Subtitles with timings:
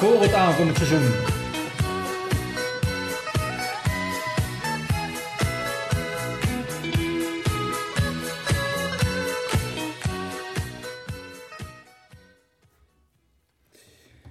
[0.00, 1.10] Vaak horen het aankomend seizoen.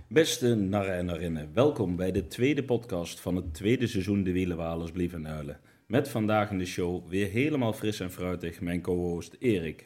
[0.07, 4.91] Beste narren en narinnen, welkom bij de tweede podcast van het tweede seizoen De Wielenwalers
[4.91, 5.59] Blieven Uilen.
[5.87, 9.85] Met vandaag in de show weer helemaal fris en fruitig mijn co-host Erik.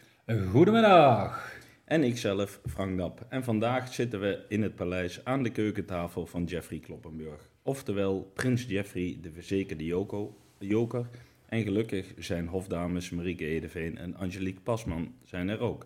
[0.52, 1.62] Goedemiddag.
[1.84, 3.26] En ikzelf, Frank Dap.
[3.30, 7.50] En vandaag zitten we in het paleis aan de keukentafel van Jeffrey Kloppenburg.
[7.62, 11.10] Oftewel Prins Jeffrey, de verzekerde Joko, joker.
[11.46, 15.86] En gelukkig zijn hofdames Marieke Edeveen en Angelique Pasman zijn er ook.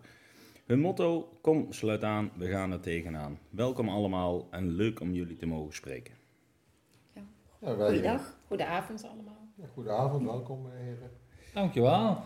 [0.66, 3.38] Hun motto, kom sluit aan, we gaan er tegenaan.
[3.50, 6.14] Welkom allemaal en leuk om jullie te mogen spreken.
[7.12, 7.22] Ja,
[7.60, 9.48] Goedendag, goedenavond allemaal.
[9.54, 11.10] Ja, goedenavond, welkom eh, heren.
[11.54, 12.22] Dankjewel.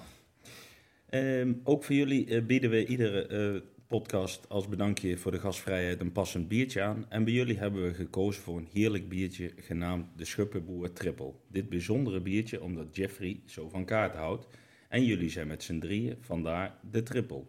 [1.13, 6.01] Ehm, ook voor jullie eh, bieden we iedere eh, podcast als bedankje voor de gastvrijheid
[6.01, 7.07] een passend biertje aan.
[7.09, 11.33] En bij jullie hebben we gekozen voor een heerlijk biertje genaamd de Schuppenboer Triple.
[11.49, 14.47] Dit bijzondere biertje omdat Jeffrey zo van kaart houdt.
[14.89, 17.45] En jullie zijn met z'n drieën, vandaar de Triple.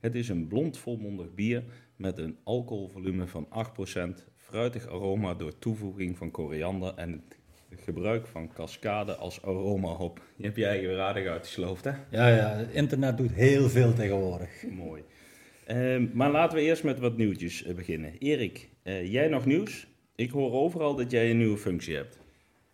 [0.00, 1.64] Het is een blond volmondig bier
[1.96, 7.38] met een alcoholvolume van 8%, fruitig aroma door toevoeging van koriander en het
[7.80, 10.20] gebruik van cascade als aromahop.
[10.36, 11.92] Je hebt je eigen weer aardig uitgesloofd, hè?
[12.10, 14.64] Ja, ja, het internet doet heel veel tegenwoordig.
[14.70, 15.02] Mooi.
[15.66, 18.18] Ehm, maar laten we eerst met wat nieuwtjes eh, beginnen.
[18.18, 19.86] Erik, eh, jij nog nieuws?
[20.14, 22.18] Ik hoor overal dat jij een nieuwe functie hebt.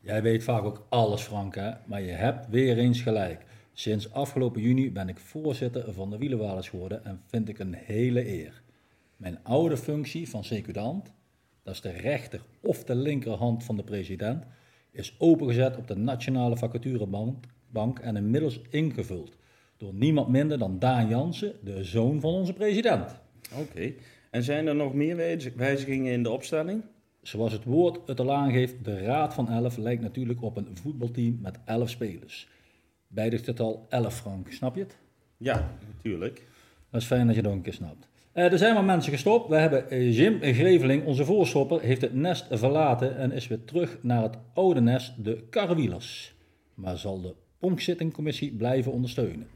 [0.00, 1.70] Jij weet vaak ook alles, Frank, hè?
[1.86, 3.44] maar je hebt weer eens gelijk.
[3.72, 8.28] Sinds afgelopen juni ben ik voorzitter van de Wielenwalers geworden en vind ik een hele
[8.28, 8.62] eer.
[9.16, 11.12] Mijn oude functie van secudant,
[11.62, 14.44] dat is de rechter of de linkerhand van de president,
[14.98, 19.36] is opengezet op de Nationale Vacaturebank bank en inmiddels ingevuld
[19.76, 23.20] door niemand minder dan Daan Jansen, de zoon van onze president.
[23.58, 23.92] Oké.
[24.30, 26.82] En zijn er nog meer wijz- wijzigingen in de opstelling?
[27.22, 31.38] Zoals het woord het al aangeeft, de Raad van 11 lijkt natuurlijk op een voetbalteam
[31.42, 32.48] met 11 spelers.
[33.06, 34.96] Bij het getal 11, Frank, snap je het?
[35.36, 36.46] Ja, natuurlijk.
[36.90, 38.08] Dat is fijn dat je ook een keer snapt.
[38.38, 39.48] Eh, er zijn wat mensen gestopt.
[39.48, 43.98] We hebben eh, Jim Greveling, onze voorstopper, heeft het nest verlaten en is weer terug
[44.02, 46.34] naar het oude nest, de karrewielers.
[46.74, 49.46] Maar zal de pronkzittingcommissie blijven ondersteunen.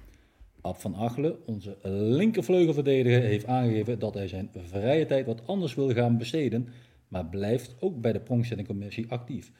[0.60, 5.92] Ab van Achelen, onze linkervleugelverdediger, heeft aangegeven dat hij zijn vrije tijd wat anders wil
[5.92, 6.68] gaan besteden,
[7.08, 9.52] maar blijft ook bij de pronkzittingcommissie actief.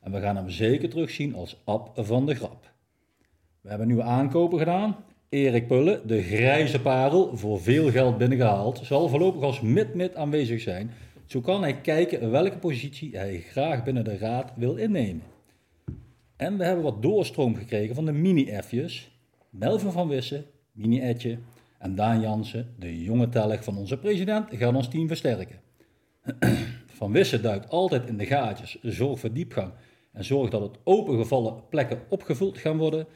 [0.00, 2.72] En we gaan hem zeker terugzien als Ab van de Grap.
[3.60, 4.96] We hebben nieuwe aankopen gedaan.
[5.28, 10.90] Erik Pullen, de grijze parel, voor veel geld binnengehaald, zal voorlopig als mid-mid aanwezig zijn.
[11.26, 15.22] Zo kan hij kijken welke positie hij graag binnen de raad wil innemen.
[16.36, 19.10] En we hebben wat doorstroom gekregen van de mini-F'jes.
[19.50, 21.38] Melvin van Wissen, mini-Etje
[21.78, 25.60] en Daan Jansen, de jonge telg van onze president, gaan ons team versterken.
[26.96, 29.72] Van Wissen duikt altijd in de gaatjes, zorgt voor diepgang
[30.12, 33.06] en zorgt dat het opengevallen plekken opgevuld gaan worden.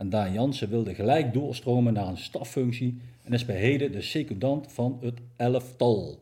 [0.00, 4.72] En Daan Jansen wilde gelijk doorstromen naar een staffunctie en is bij heden de secundant
[4.72, 6.20] van het elftal.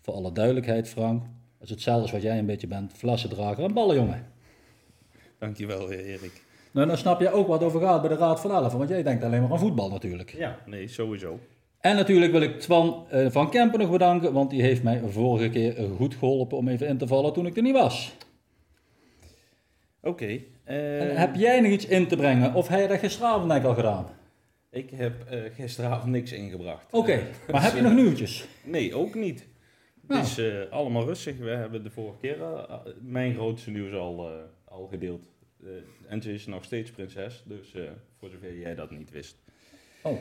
[0.00, 3.74] Voor alle duidelijkheid, Frank, dat is hetzelfde als wat jij een beetje bent, flassendrager en
[3.74, 4.26] ballenjongen.
[5.38, 6.42] Dankjewel, eh, Erik.
[6.70, 9.02] Nou, dan snap je ook wat over gaat bij de Raad van Elf, want jij
[9.02, 10.34] denkt alleen maar aan voetbal natuurlijk.
[10.36, 11.38] Ja, nee, sowieso.
[11.80, 15.48] En natuurlijk wil ik Twan eh, van Kempen nog bedanken, want die heeft mij vorige
[15.48, 18.16] keer goed geholpen om even in te vallen toen ik er niet was.
[20.02, 20.40] Oké.
[20.76, 23.84] En heb jij nog iets in te brengen, of heb je dat gisteravond eigenlijk al
[23.90, 24.10] gedaan?
[24.70, 26.92] Ik heb eh, gisteravond niks ingebracht.
[26.92, 27.22] Oké, Eh,
[27.52, 28.44] maar heb je nog eh, nieuwtjes?
[28.64, 29.46] Nee, ook niet.
[30.08, 30.20] Nou.
[30.20, 31.36] Het is eh, allemaal rustig.
[31.38, 35.28] We hebben de vorige keer eh, mijn grootste nieuws al, eh, al gedeeld.
[35.62, 35.68] Eh,
[36.08, 37.82] en ze is nog steeds prinses, dus eh,
[38.18, 39.36] voor zover jij dat niet wist.
[40.02, 40.18] Oh,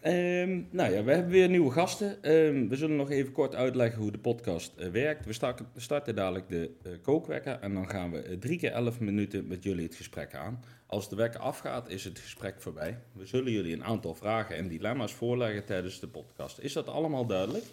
[0.00, 2.22] Ehm, nou ja, we hebben weer nieuwe gasten.
[2.22, 5.26] Ehm, we zullen nog even kort uitleggen hoe de podcast eh, werkt.
[5.26, 9.00] We starten, starten dadelijk de eh, kookwekker en dan gaan we eh, drie keer elf
[9.00, 10.64] minuten met jullie het gesprek aan.
[10.86, 12.98] Als de wekker afgaat, is het gesprek voorbij.
[13.12, 16.58] We zullen jullie een aantal vragen en dilemma's voorleggen tijdens de podcast.
[16.58, 17.64] Is dat allemaal duidelijk?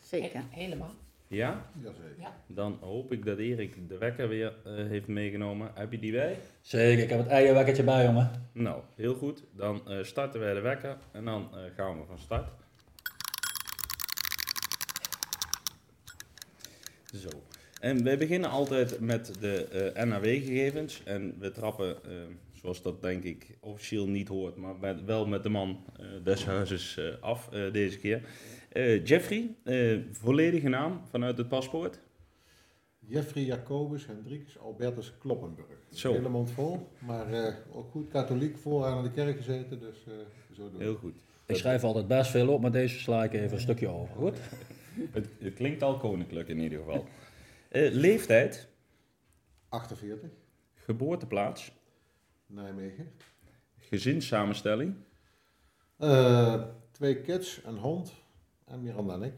[0.00, 0.42] Zeker.
[0.50, 0.94] helemaal.
[1.30, 1.70] Ja?
[1.82, 2.14] Jazeker.
[2.18, 2.34] Ja.
[2.46, 5.70] Dan hoop ik dat Erik de wekker weer eh, heeft meegenomen.
[5.74, 6.36] Heb je die bij?
[6.60, 7.02] zeker.
[7.02, 8.30] Ik heb het eierwekkertje bij, jongen.
[8.52, 9.44] Nou, heel goed.
[9.56, 12.48] Dan eh, starten wij de wekker en dan eh, gaan we van start.
[17.14, 17.28] Zo.
[17.80, 21.02] En wij beginnen altijd met de eh, NAW-gegevens.
[21.04, 21.96] En we trappen,
[22.52, 26.44] zoals dat denk ik officieel niet hoort, maar met- wel met de man eh, des
[26.44, 28.22] huizes eh, af eh, deze keer.
[28.70, 32.00] Eh, Jeffrey, eh, volledige naam vanuit het paspoort.
[32.98, 35.78] Jeffrey Jacobus Hendrikus Albertus Kloppenburg.
[35.92, 36.12] Zo.
[36.12, 40.12] Hele mond vol, maar eh, ook goed katholiek, vooraan aan de kerk gezeten, dus eh,
[40.54, 40.80] zo doen.
[40.80, 41.14] Heel goed.
[41.46, 44.14] Ik schrijf altijd best veel op, maar deze sla ik even een stukje over.
[44.16, 44.38] Goed?
[45.10, 47.04] het, het klinkt al koninklijk in ieder geval.
[47.68, 48.68] Eh, leeftijd,
[49.68, 50.30] 48,
[50.74, 51.72] geboorteplaats,
[52.46, 53.12] Nijmegen.
[53.78, 54.94] gezinssamenstelling.
[55.96, 58.12] Eh, twee kids, een hond
[58.70, 59.34] en Miranda en ik.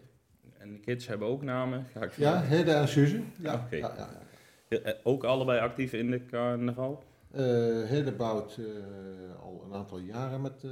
[0.59, 2.41] En de kids hebben ook namen, ga ik Ja.
[2.41, 3.23] Hede en Suze.
[3.39, 3.95] Ja, ja, ja,
[4.69, 4.79] ja.
[4.79, 7.03] Eh, Ook allebei actief in de carnaval?
[7.31, 7.43] Eh,
[7.83, 10.71] Hede bouwt eh, al een aantal jaren met eh,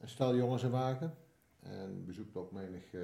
[0.00, 1.14] een stel jongens en wagen.
[1.62, 3.00] En bezoekt ook menig, eh,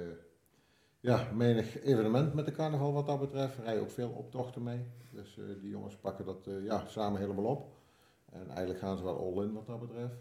[0.99, 3.57] ja, menig evenement met de carnaval wat dat betreft.
[3.63, 4.85] Rijden ook veel optochten mee.
[5.11, 7.75] Dus die jongens pakken dat ja, samen helemaal op.
[8.31, 10.17] En eigenlijk gaan ze wel all in wat dat betreft.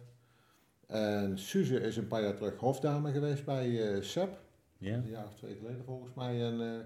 [0.87, 4.39] En Suze is een paar jaar terug hofdame geweest bij SEP.
[4.79, 4.95] Ja.
[4.95, 6.43] Een jaar of twee geleden volgens mij.
[6.43, 6.81] En eh,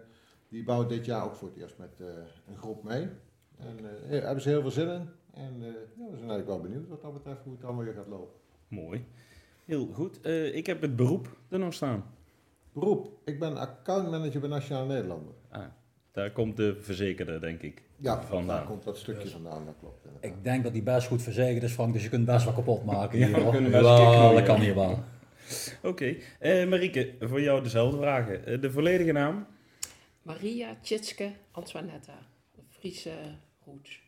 [0.48, 2.06] die bouwt dit jaar ook voor het eerst met eh,
[2.48, 3.08] een groep mee.
[3.58, 5.08] En eh, daar hebben ze heel veel zin in.
[5.34, 5.66] En eh,
[5.96, 8.34] ja, we zijn eigenlijk wel benieuwd wat dat betreft hoe het allemaal weer gaat lopen.
[8.68, 9.04] Mooi.
[9.64, 10.20] Heel goed.
[10.20, 12.04] Eh, ik heb het beroep er nog staan.
[12.72, 13.10] Beroep.
[13.24, 15.34] Ik ben accountmanager bij Nationaal Nederlander.
[15.50, 15.62] Ah,
[16.12, 17.82] daar komt de verzekerde, denk ik.
[17.96, 18.56] Ja, Vandaan.
[18.56, 20.04] daar komt dat stukje vandaan, dat klopt.
[20.04, 20.30] inderdaad.
[20.30, 22.84] Ik denk dat die best goed verzekerd is, Frank, dus je kunt best wel kapot
[22.84, 23.18] maken.
[23.18, 24.98] Ja, we kunnen best dat kan hier wel.
[25.82, 26.16] Oké.
[26.38, 28.46] Eh, Marieke, voor jou dezelfde vragen.
[28.46, 29.46] Eh, de volledige naam?
[30.22, 32.18] Maria Tjitske Antoinetta.
[32.68, 33.14] Friese
[33.64, 34.00] roots.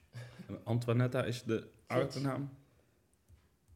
[0.64, 2.50] Antoinetta is de achternaam.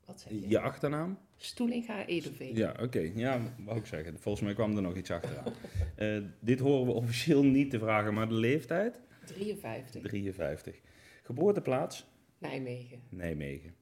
[0.05, 0.49] Wat zeg je?
[0.49, 1.19] Je achternaam?
[1.37, 2.55] Stoelinga Edelveen.
[2.57, 3.11] Ja, oké.
[3.15, 4.19] Ja, wou ik zeggen.
[4.21, 5.53] Volgens mij kwam er nog iets achteraan.
[5.97, 9.01] Eh, dit horen we officieel niet te vragen, maar de leeftijd?
[9.25, 10.03] 53.
[10.03, 10.81] 53.
[11.23, 12.07] Geboorteplaats?
[12.39, 13.03] Nijmegen.
[13.09, 13.75] Nijmegen.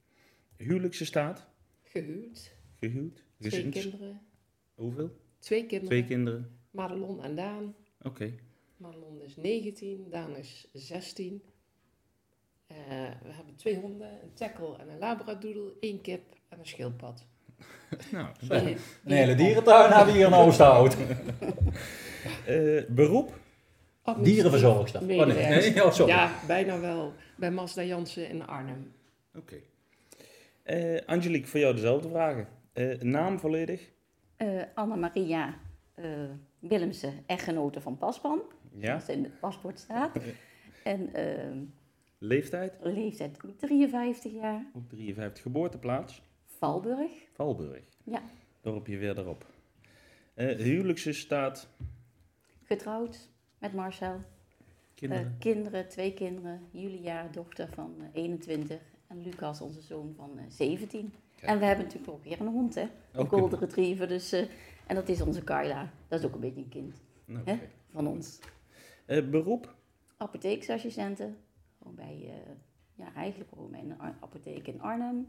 [0.57, 1.47] Huwelijkse staat?
[1.83, 2.55] Gehuwd.
[2.81, 3.24] Gehuwd?
[3.51, 4.21] Twee Gezins- kinderen.
[4.75, 5.11] Hoeveel?
[5.39, 5.87] Twee kinderen.
[5.87, 6.59] Twee kinderen.
[6.71, 7.75] Madelon en Daan.
[8.03, 8.33] Oké.
[8.77, 10.07] Madelon is 19.
[10.11, 11.43] Daan is 16.
[12.67, 12.77] Eh,
[13.23, 14.09] we hebben twee honden.
[14.23, 15.73] Een tackle en een labradoodle.
[15.81, 17.27] één kip en een schildpad.
[18.13, 18.77] Nou, Sorry.
[19.05, 20.97] Een hele dierentuin hebben we hier in Oosterhout.
[22.47, 23.39] eh, beroep?
[24.23, 25.01] Dierenverzorgster.
[25.01, 26.13] Oh nee, nee, oh, sorry.
[26.13, 27.13] Ja, bijna wel.
[27.37, 28.93] Bij Mazda Jansen in Arnhem.
[29.35, 29.57] Oké.
[30.63, 32.49] Eh, Angelique, voor jou dezelfde vragen.
[32.75, 33.91] Eh, naam volledig?
[34.37, 35.55] Eh Anna-Maria
[35.95, 38.43] eh, Willemsen, echtgenote van Paspan,
[38.77, 38.95] Ja.
[38.95, 40.19] als in het paspoort staat.
[40.85, 41.59] En ehm,
[42.19, 42.77] Leeftijd?
[42.81, 45.43] leeftijd 53 jaar, Ook 53.
[45.43, 46.23] Geboorteplaats?
[46.45, 47.11] Valburg.
[47.33, 47.85] Valburg.
[48.05, 48.23] Ja.
[48.61, 49.47] Dorpje verderop.
[50.35, 51.69] Eh huwelijkse staat?
[52.63, 53.29] Getrouwd
[53.59, 54.21] met Marcel.
[54.95, 55.37] Kinderen?
[55.39, 56.61] Kinderen, twee kinderen.
[56.71, 58.81] Julia, dochter van eh, 21.
[59.07, 61.13] En Lucas, onze zoon van eh, 17.
[61.37, 61.53] Kijk.
[61.53, 62.81] En we hebben natuurlijk ook weer een hond, hè?
[62.83, 64.09] Een een- golden retriever.
[64.09, 64.41] Dus, eh,
[64.87, 65.91] en dat is onze Carla.
[66.09, 67.59] Dat is ook een beetje een kind Nou, hè?
[67.91, 68.39] van ons.
[69.07, 69.75] Eh, beroep?
[70.17, 71.37] apotheeksassistenten.
[71.79, 72.53] Gewoon bij, eh,
[72.95, 75.29] ja, eigenlijk gewoon bij een apotheek in Arnhem.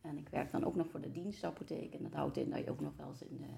[0.00, 1.94] En ik werk dan ook nog voor de dienstapotheek.
[1.94, 3.48] En dat houdt in dat je ook nog wel eens in, eh,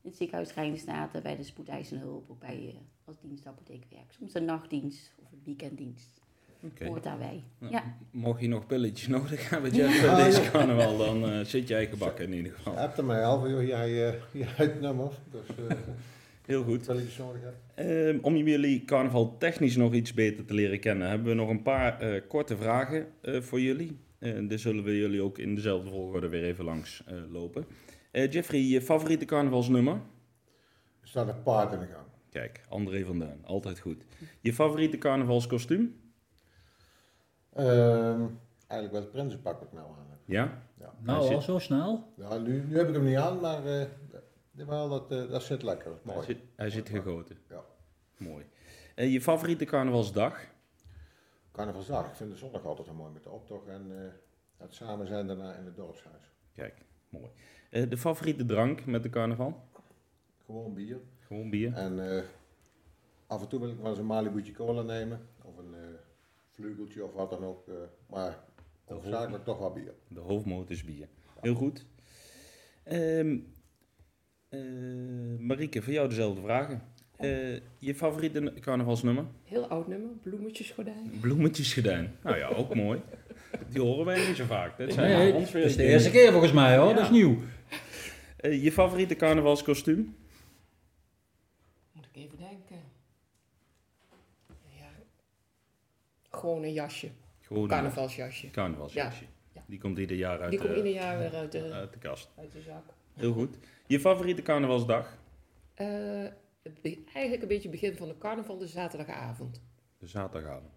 [0.00, 2.74] in het ziekenhuis Rijnstaten, bij de spoedeisende hulp, ook bij, eh,
[3.04, 4.14] als dienstapotheek werkt.
[4.14, 6.20] Soms een nachtdienst of een weekenddienst.
[6.70, 6.86] Oké.
[6.86, 7.42] Hoort daarbij.
[7.58, 7.96] Nou, Ja.
[8.10, 12.32] Mocht je nog pilletjes nodig hebben, Jeff, deze carnaval, dan eh, zit jij gebakken in
[12.32, 12.76] ieder Je geval.
[12.76, 15.10] hebt er mij al joh, jij, eh, jij het nummer.
[15.30, 15.76] Dus eh
[16.46, 16.86] Heel goed.
[17.18, 17.40] nodig.
[17.74, 21.62] Ehm, om jullie carnaval technisch nog iets beter te leren kennen, hebben we nog een
[21.62, 23.96] paar eh, korte vragen eh, voor jullie.
[24.18, 27.64] Uh, dus zullen we jullie ook in dezelfde volgorde weer even langs eh, lopen.
[28.10, 29.94] Eh, Jeffrey, je favoriete carnavalsnummer?
[31.02, 32.06] Er staat een paard in de gang.
[32.30, 34.04] Kijk, André van Duin, altijd goed.
[34.40, 35.94] Je favoriete carnavalskostuum?
[37.56, 38.20] Ehm,
[38.66, 40.18] eigenlijk wel het prinsenpak wat ik nou aan heb.
[40.24, 40.62] Ja?
[40.78, 42.12] Ja, Nou, al zo snel.
[42.16, 43.86] ja nu, nu heb ik hem niet aan, maar eh,
[44.52, 45.90] wel, dat, eh, dat zit lekker.
[45.90, 46.26] Dat is Hij mooi.
[46.26, 47.38] zit, hij zit gegoten.
[47.48, 47.64] Ja.
[48.16, 48.44] Mooi.
[48.94, 50.40] Eh, je favoriete carnavalsdag?
[51.52, 52.06] Carnavalsdag.
[52.08, 54.08] Ik vind de zondag altijd wel mooi met de optocht en eh,
[54.56, 56.32] het samen zijn daarna in het dorpshuis.
[56.54, 56.74] Kijk,
[57.08, 57.30] mooi.
[57.70, 59.64] Eh, de favoriete drank met de carnaval?
[60.46, 60.98] Gewoon bier.
[61.18, 61.72] Gewoon bier.
[61.74, 62.22] En eh,
[63.26, 65.20] af en toe wil ik wel eens een Malibu'tje cola nemen.
[65.42, 65.74] Of een
[66.56, 67.68] vlugeltje of wat dan ook.
[67.68, 67.74] eh,
[68.10, 68.38] maar
[68.84, 69.94] hoofdzakelijk toch wel bier.
[70.08, 71.08] De hoofdmoot is bier.
[71.40, 71.86] Heel goed.
[72.84, 73.36] Ehm
[74.48, 74.60] eh,
[75.38, 76.82] Marieke, voor jou dezelfde vragen.
[77.16, 79.24] Eh, je favoriete carnavalsnummer?
[79.44, 80.10] Heel oud nummer.
[80.22, 81.10] Bloemetjesgordijn.
[81.20, 82.16] Bloemetjesgordijn.
[82.22, 83.00] Nou ja, ook mooi.
[83.70, 84.78] Die horen wij niet zo vaak.
[84.78, 86.94] Dat zijn Nee, dat is de eerste keer volgens mij hoor, Ja.
[86.94, 87.38] dat is nieuw.
[88.36, 90.16] Eh, je favoriete carnavalskostuum?
[91.92, 92.76] Moet ik even denken.
[94.78, 94.88] Ja.
[96.36, 97.10] Gewoon een jasje.
[97.40, 98.50] Gewoon een Carnavalsjasje.
[98.50, 99.24] carnavalsjasje.
[99.52, 99.62] Ja.
[99.66, 101.98] Die komt ieder jaar uit, Die komt de, ieder jaar weer uit de, uit de
[101.98, 102.30] kast.
[102.36, 102.84] uit de zak.
[103.14, 103.56] Heel goed.
[103.86, 105.18] Je favoriete carnavalsdag?
[105.74, 106.24] Eh,
[107.12, 109.62] eigenlijk een beetje begin van de carnaval, de zaterdagavond.
[109.98, 110.72] De zaterdagavond.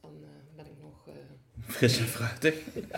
[0.00, 1.08] Dan eh, ben ik nog...
[1.08, 1.14] eh,
[1.74, 2.54] Fris en fruitig.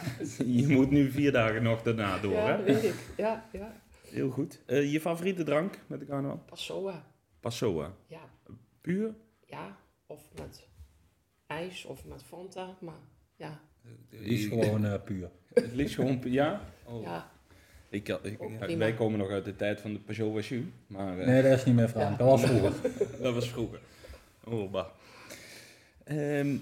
[0.60, 2.62] Je moet nu vier dagen nog daarna door, ja, hè?
[2.62, 2.94] weet ik.
[3.16, 3.80] Ja, ja.
[4.10, 4.60] Heel goed.
[4.66, 6.42] Je favoriete drank met de carnaval?
[6.46, 7.06] Passoa.
[7.40, 7.94] Passoa.
[8.06, 8.20] Ja,
[8.80, 9.14] Puur?
[9.46, 10.67] ja, of met
[11.48, 13.00] ijs of met Fanta, maar
[13.36, 13.60] ja,
[14.10, 15.30] Die is gewoon eh, puur.
[15.54, 16.60] Het liefst gewoon, pu- ja?
[16.84, 17.02] Oh.
[17.02, 17.30] ja,
[17.88, 18.76] Ik, ik, prima.
[18.78, 21.64] wij komen nog uit de tijd van de Peugeot Wassu, maar eh, Nee, dat is
[21.64, 22.18] niet meer Frank.
[22.18, 22.72] Dat was vroeger.
[23.22, 23.80] dat was vroeger.
[24.44, 24.86] Oh, bah.
[26.04, 26.56] Ehm,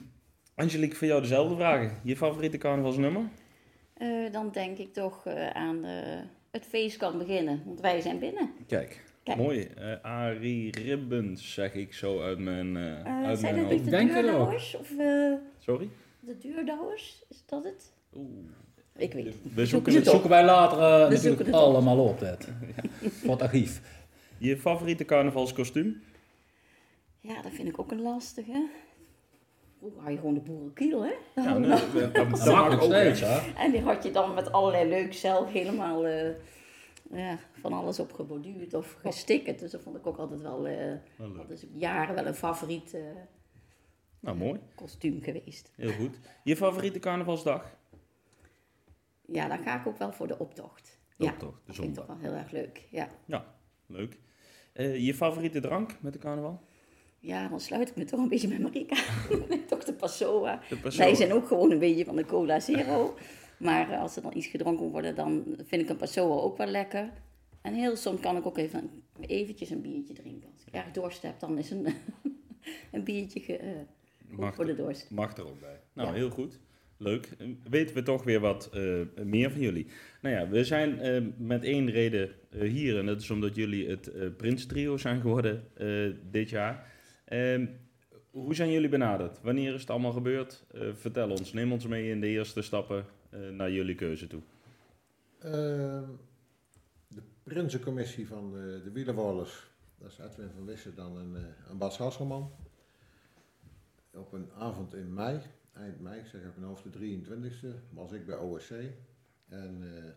[0.55, 1.97] Angelique, voor jou dezelfde vragen.
[2.02, 3.23] Je favoriete carnavalsnummer?
[3.95, 6.19] Eh, dan denk ik toch eh, aan eh,
[6.50, 8.50] het feest kan beginnen, want wij zijn binnen.
[8.66, 9.38] Kijk, Kijk.
[9.38, 9.68] mooi.
[9.76, 13.90] Eh Arie Ribbens, zeg ik zo uit mijn, eh Eh, uit zijn mijn dat de
[13.90, 14.76] deurdouwers?
[14.76, 14.92] Of
[15.59, 15.88] Sorry?
[16.21, 17.25] de deurdouwers?
[17.28, 17.92] Is dat het?
[18.16, 18.26] Oeh.
[18.97, 19.35] Ik weet het.
[19.54, 21.61] We zoeken het zoeken wij later natuurlijk zoeken het op.
[21.61, 22.18] allemaal op.
[22.18, 22.49] Dit.
[23.23, 23.80] Voor het archief.
[24.38, 26.02] Je favoriete carnavalskostuum?
[27.21, 28.66] Ja, dat vind ik ook een lastige.
[29.78, 31.12] Vroeger had je gewoon de boerenkiel, hè?
[31.42, 32.49] Ja, nee, dat, dat, dat Dat
[32.83, 33.14] ook, hè.
[33.14, 33.38] steeds, hè?
[33.56, 36.28] En die had je dan met allerlei leuk zelf helemaal eh,
[37.10, 39.58] ja, van alles op geborduurd of gestickerd.
[39.58, 42.94] Dus dat vond ik ook altijd wel, eh Wel dat is jaren wel een favoriet
[42.94, 43.00] eh,
[44.20, 44.60] Nou, mooi.
[44.75, 45.72] kostuum geweest.
[45.76, 46.18] Heel goed.
[46.44, 47.76] Je favoriete carnavalsdag?
[49.26, 50.98] Ja, dan ga ik ook wel voor de optocht.
[51.16, 52.86] Ja, Optocht, de dat vind ik toch wel heel erg leuk.
[52.90, 53.54] Ja.
[53.86, 54.18] Leuk.
[54.72, 56.62] Eh, je favoriete drank met de carnaval?
[57.18, 58.96] ja, dan sluit ik me toch een beetje met Marika.
[59.68, 59.84] toch.
[59.84, 60.60] De Passoa.
[60.96, 63.14] Wij zijn ook gewoon een beetje van de Cola Zero.
[63.58, 66.56] Maar eh, als er dan iets gedronken moet worden, dan vind ik een Passoa ook
[66.56, 67.10] wel lekker.
[67.62, 70.48] En heel soms kan ik ook even eventjes een biertje drinken.
[70.52, 71.86] Als ik erg dorst heb, dan is een,
[72.92, 73.70] een biertje ge- eh,
[74.28, 75.10] goed Mag voor de dorst.
[75.10, 75.80] Mag er ook bij.
[75.92, 76.14] Nou, Ja.
[76.14, 76.60] heel goed.
[76.98, 77.30] Leuk.
[77.38, 78.70] Eh, Weten we toch weer wat
[79.25, 79.86] meer van jullie.
[80.20, 82.98] Nou ja, we zijn met één reden hier.
[82.98, 85.64] En dat is omdat jullie het Prins Trio zijn geworden
[86.30, 86.92] dit jaar.
[87.25, 87.66] Ehm,
[88.30, 89.40] hoe zijn jullie benaderd?
[89.42, 90.64] Wanneer is het allemaal gebeurd?
[90.92, 91.52] Vertel ons.
[91.52, 93.04] Neem ons mee in de eerste stappen
[93.52, 94.43] naar jullie keuze toe.
[95.38, 96.11] Ehm,
[97.09, 99.14] de Prinsencommissie van de, de
[99.99, 102.50] dat is Edwin van Wissen dan en, eh, en Bas Hasselman.
[104.11, 105.40] Op een avond in mei,
[105.73, 108.71] eind mei, ik zeg op de 23e, was ik bij OSC.
[109.49, 110.11] En eh,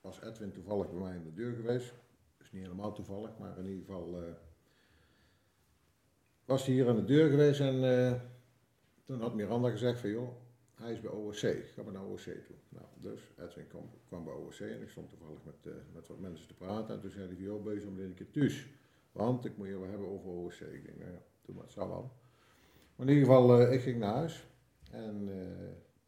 [0.00, 1.94] was Edwin toevallig bij mij in de deur geweest.
[2.38, 4.32] Dus niet helemaal toevallig, maar in ieder geval eh,
[6.44, 8.20] was hij hier aan de deur geweest en eh,
[9.04, 10.28] toen had Miranda gezegd van joh,
[10.78, 11.42] hij is bij OSC,
[11.74, 12.56] ga maar naar OSC toe.
[12.68, 16.18] Nou, dus Edwin kwam, kwam bij OSC en ik stond toevallig met, eh, met wat
[16.18, 16.94] mensen te praten.
[16.94, 18.66] En toen zei hij joh, bezig om een keer thuis.
[19.12, 20.60] Want ik moet je wel hebben over OSC.
[20.60, 22.12] Ik denk, nou ja, doe maar, het zal wel.
[22.96, 24.46] Maar in ieder geval, eh, ik ging naar huis.
[24.90, 25.28] En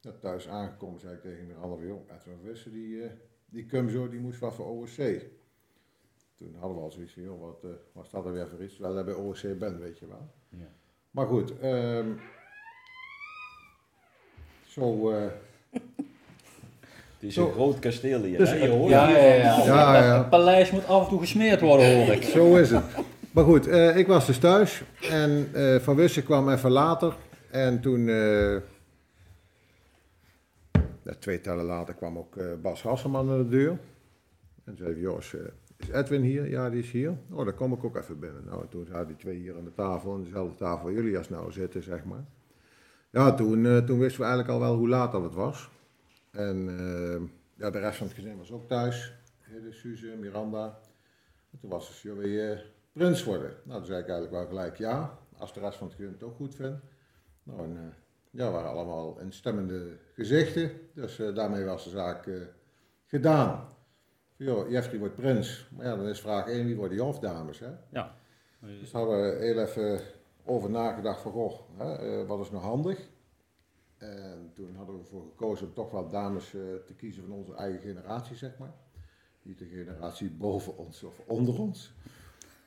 [0.00, 3.02] ja, thuis aangekomen zei ik tegen Miranda van, joh, Edwin van Wissen, die,
[3.44, 5.22] die cum zo, die moest wel voor OSC.
[6.34, 8.74] Toen hadden we al zoiets van, joh, wat, wat staat er weer voor iets?
[8.74, 10.30] Terwijl hij bij OSC bent, weet je wel.
[10.48, 10.72] Ja.
[11.10, 12.12] Maar goed, ehm,
[14.70, 15.10] zo...
[15.10, 15.16] eh,
[15.70, 17.46] Het is Zo.
[17.46, 18.38] een groot kasteel hier.
[18.38, 18.56] Dus- hè?
[18.56, 19.56] Je hoort Ja, ja, ja.
[19.58, 20.18] van- Ja, ja.
[20.18, 22.22] Het paleis moet af en toe gesmeerd worden, hoor ik.
[22.22, 22.82] Zo is het.
[23.30, 27.14] Maar goed, eh, ik was dus thuis en eh, Van Wissen kwam even later.
[27.50, 28.56] En toen, eh,
[31.18, 33.78] twee tellen later, kwam ook eh, Bas Hasselman aan de deur.
[34.64, 35.40] En zei hij, eh,
[35.76, 36.48] is Edwin hier?
[36.50, 37.12] Ja, die is hier.
[37.32, 38.42] Oh, dan kom ik ook even binnen.
[38.46, 41.28] Nou, toen zaten die twee hier aan de tafel, aan dezelfde tafel waar jullie als
[41.28, 42.24] nou zitten, zeg maar.
[43.10, 45.70] Ja, toen, eh, toen wisten we eigenlijk al wel hoe laat dat het was.
[46.30, 47.22] En eh,
[47.56, 49.12] ja, de rest van het gezin was ook thuis.
[49.40, 50.78] Hille, Suze, Miranda.
[51.50, 53.54] En toen was het, joh, wil je prins worden?
[53.64, 56.22] Nou, toen zei ik eigenlijk wel gelijk ja, als de rest van het gezin het
[56.22, 56.80] ook goed vindt.
[57.42, 57.82] Nou, en, eh,
[58.30, 62.34] ja, we waren allemaal instemmende gezichten, dus eh, daarmee was de zaak eh,
[63.06, 63.68] gedaan.
[64.36, 67.70] Joh, Jeffrey wordt prins, maar ja, dan is vraag 1, wie worden die hofdames, hè?
[67.90, 68.14] Ja.
[68.60, 70.00] Dus hebben we heel even
[70.44, 73.08] over nagedacht van, goh, hè, eh, wat is nou handig?
[73.98, 77.54] En toen hadden we ervoor gekozen om toch wel dames eh, te kiezen van onze
[77.54, 78.72] eigen generatie, zeg maar.
[79.42, 81.92] Niet de generatie boven ons of onder ons.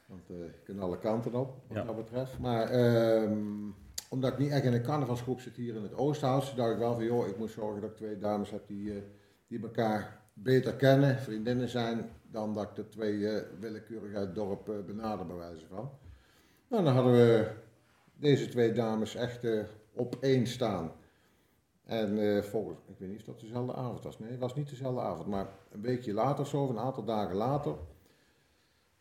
[0.06, 1.84] Want eh je kunt alle kanten op, wat Ja.
[1.84, 2.40] dat betreft.
[2.40, 3.70] Maar ehm,
[4.10, 6.94] omdat ik niet echt in een carnavalsgroep zit hier in het Oosthuis, dacht ik wel
[6.94, 9.04] van, joh, ik moet zorgen dat ik twee dames heb die,
[9.48, 14.36] die elkaar beter kennen, vriendinnen zijn, dan dat ik de twee eh, willekeurig uit het
[14.36, 15.90] dorp eh, benader, bij wijze van.
[16.74, 17.48] Nou, dan hadden we
[18.16, 19.60] deze twee dames echt eh,
[19.94, 20.92] op één staan.
[21.86, 24.20] En eh, volgens, ik weet niet of dat dezelfde avond was.
[24.20, 25.28] Nee, het was niet dezelfde avond.
[25.28, 27.76] Maar een weekje later, zo, of een aantal dagen later,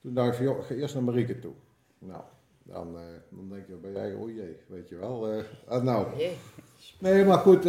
[0.00, 1.52] toen dacht ik van, joh, ga eerst naar Marieke toe.
[1.99, 2.23] Nou,
[2.62, 5.43] dan, eh, dan denk je bij jij, oh jee, weet je wel.
[5.67, 6.37] ah, nou, Jee.
[6.99, 7.62] Nee, maar goed,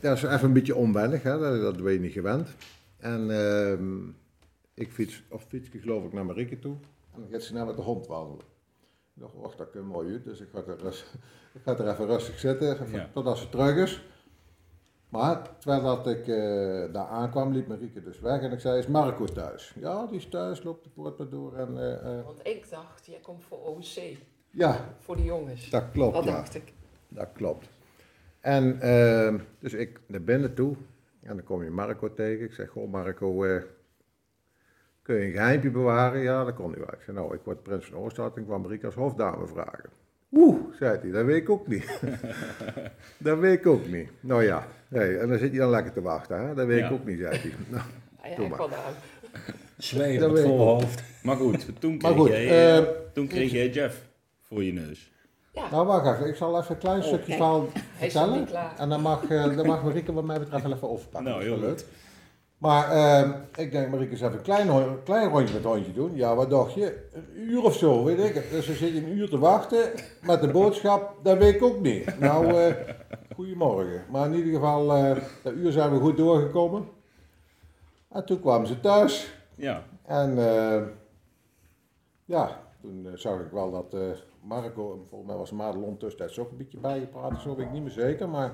[0.00, 1.38] dat is even een beetje onwennig, hè?
[1.38, 2.48] Dat, dat ben je niet gewend.
[2.96, 4.08] En ehm,
[4.74, 6.76] ik fiets, of fiets ik geloof ik naar Marieke toe.
[7.14, 8.56] En dan gaat ze naar met de hond wandelen.
[9.18, 10.24] Ik dacht, wacht, dat kan mooi uit.
[10.24, 10.86] Dus ik ga er,
[11.56, 13.08] ik ga er even rustig zitten, even, Ja.
[13.12, 14.02] totdat ze terug is.
[15.08, 18.86] Maar terwijl dat ik eh, daar aankwam, liep Marieke dus weg en ik zei, is
[18.86, 19.74] Marco thuis?
[19.80, 23.06] Ja, die is thuis, loopt de poort maar door en eh, eh, Want ik dacht,
[23.06, 24.16] jij komt voor OC,
[24.50, 25.70] ja, voor de jongens.
[25.70, 26.14] dat klopt.
[26.14, 26.30] Dat ja.
[26.32, 26.72] dacht ik.
[27.08, 27.68] Dat klopt.
[28.40, 28.78] En
[29.58, 30.76] dus ik naar binnen toe
[31.22, 32.44] en dan kom je Marco tegen.
[32.44, 33.62] Ik zeg, goh Marco, eh,
[35.08, 36.20] kun je een geheimpje bewaren?
[36.20, 36.88] Ja, dat kon hij wel.
[36.92, 39.90] Ik zei, nou, ik word prins van Oostad en kwam Marieke als hofdame vragen.
[40.32, 42.00] Oeh, zei hij, dat weet ik ook niet.
[43.18, 44.08] dat weet ik ook niet.
[44.20, 46.54] Nou ja, nee, en dan zit hij dan lekker te wachten, hè?
[46.54, 46.86] Dat weet Ja.
[46.86, 47.52] ik ook niet, zei hij.
[47.68, 47.82] Nou,
[48.22, 48.58] Ah, ja, maar.
[50.18, 51.02] Dat op ik voorhoofd.
[51.22, 54.06] Maar goed, toen Maar kreeg, goed, jij, eh, eh, toen kreeg jij Jeff
[54.42, 55.12] voor je neus.
[55.52, 56.28] Ja, nou, wacht even.
[56.28, 57.36] Ik zal even een klein Oh, stukje kijk.
[57.36, 58.38] verhaal hij is nog vertellen.
[58.38, 58.72] niet klaar.
[58.78, 61.30] En dan mag, eh, dan mag Marieke wat mij betreft wel even overpakken.
[61.30, 61.84] Nou, heel goed.
[62.58, 66.14] Maar eh, ik denk, Marieke, eens even een klein, klein rondje met het hondje doen.
[66.16, 67.08] Ja, wat dacht je?
[67.12, 68.50] Een uur of zo, weet ik het.
[68.50, 69.90] Dus dan zit een uur te wachten
[70.22, 71.14] met de boodschap.
[71.22, 72.18] Dat weet ik ook niet.
[72.18, 72.74] Nou, eh
[73.34, 74.04] goedemorgen.
[74.10, 76.88] Maar in ieder geval, eh dat uur zijn we goed doorgekomen.
[78.08, 79.34] En toen kwamen ze thuis.
[79.54, 80.82] Ja, En eh,
[82.24, 83.96] ja, toen eh, zag ik wel dat
[84.42, 87.82] Marco, en volgens mij was Madelon tussentijds ook een beetje bijgepraat, zo weet ik niet
[87.82, 88.28] meer zeker.
[88.28, 88.52] Maar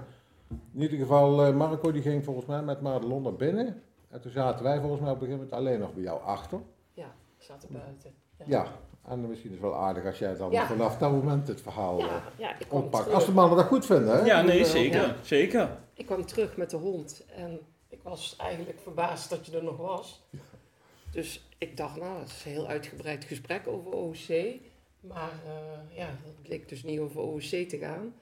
[0.73, 3.83] in ieder geval, Marco die ging volgens mij met Madelon naar binnen.
[4.15, 6.61] En toen zaten wij volgens mij op een gegeven moment alleen nog bij jou achter.
[6.93, 8.15] Ja, ik zat er buiten.
[8.45, 8.67] Ja,
[9.09, 10.67] en misschien is het wel aardig als jij dan Ja.
[10.67, 13.03] vanaf dat moment het verhaal eh, Ja, ja ik, kwam oppakt.
[13.03, 14.25] terug, Als de mannen dat goed vinden, hè?
[14.25, 15.01] ja nee, zeker.
[15.01, 15.17] ja.
[15.23, 15.77] Zeker.
[15.95, 19.77] ik kwam terug met de hond en ik was eigenlijk verbaasd dat je er nog
[19.77, 20.23] was.
[21.11, 24.29] Dus ik dacht, nou, dat is een heel uitgebreid gesprek over OOC.
[25.01, 28.15] Maar eh, ja, dat bleek dus niet over OOC te gaan.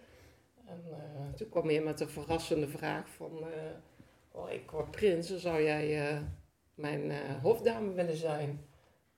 [0.67, 3.31] En eh, toen kwam je met een verrassende vraag van...
[3.41, 3.47] eh,
[4.33, 6.19] oh, ik word prins, dan zou jij eh,
[6.75, 8.67] mijn eh, hofdame willen zijn?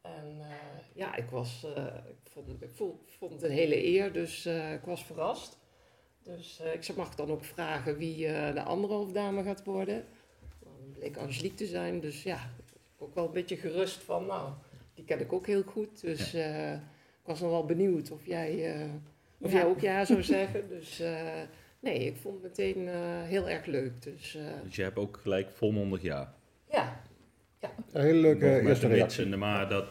[0.00, 0.54] En eh,
[0.94, 1.66] ja, ik, was,
[2.09, 5.59] ik, vond, ik voel- vond het een hele eer, dus ik was verrast.
[6.22, 10.05] Dus ik zei, mag ik dan ook vragen wie de andere hofdame gaat worden?
[10.62, 12.50] Dan bleek Angelique te zijn, dus ja,
[12.98, 14.53] ook wel een beetje gerust van, nou,
[14.94, 16.00] die ken ik ook heel goed.
[16.00, 18.77] Dus ik was nog wel benieuwd of jij,
[19.40, 19.59] of Ja.
[19.59, 20.68] Jij ook ja zou zeggen.
[20.68, 21.03] Dus
[21.85, 24.03] nee, ik vond het meteen eh, heel erg leuk.
[24.03, 26.35] Dus eh, Dus je hebt ook gelijk volmondig ja.
[26.70, 27.01] ja,
[27.92, 29.37] Een hele leuke met eerste de reactie.
[29.37, 29.87] maar dat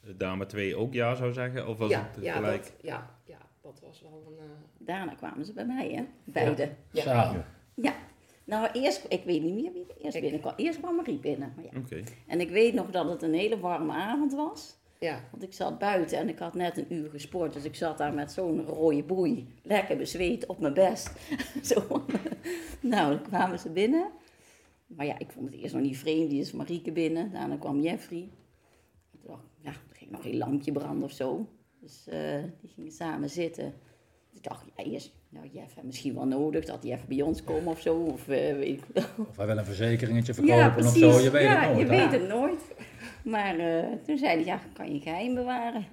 [0.00, 1.68] de dame 2 ook ja zou zeggen?
[1.68, 2.62] Of was ja, het ja, gelijk?
[2.62, 4.44] dat, ja, ja, dat was wel een...
[4.44, 4.50] eh,
[4.86, 6.04] Daarna kwamen ze bij mij, hè?
[6.24, 6.70] Beide.
[6.92, 7.02] Ja.
[7.02, 7.44] Samen.
[8.44, 10.52] Nou, eerst, ik weet niet meer wie er eerst binnenkwam.
[10.56, 11.52] Eerst kwam Marie binnen.
[11.56, 11.70] Maar ja.
[11.78, 12.02] Oké.
[12.26, 14.77] En ik weet nog dat het een hele warme avond was.
[14.98, 17.52] Ja, Want ik zat buiten en ik had net een uur gesport.
[17.52, 19.54] Dus ik zat daar met zo'n rode boei.
[19.62, 21.10] Lekker bezweet op mijn best.
[21.62, 22.04] Zo.
[22.80, 24.10] Nou, dan kwamen ze binnen.
[24.86, 26.30] Maar ja, ik vond het eerst nog niet vreemd.
[26.30, 27.32] Die is Marieke binnen.
[27.32, 28.28] Daarna kwam Jeffrey.
[29.10, 31.48] Toen dacht ik, ja, er ging nog geen lampje branden of zo.
[31.80, 33.74] Dus eh, die gingen samen zitten.
[34.28, 37.22] Dus ik dacht, ja, eerst, nou, Jeff heeft misschien wel nodig dat hij even bij
[37.22, 37.96] ons komt of zo.
[37.96, 39.26] Of eh, weet ik wel.
[39.28, 41.20] Of hij wil een verzekeringetje verkopen of zo.
[41.20, 41.78] Je weet ja, het nooit.
[41.78, 42.60] je weet het nooit.
[43.28, 45.86] Maar eh, toen zei hij, ja, kan je geheim bewaren?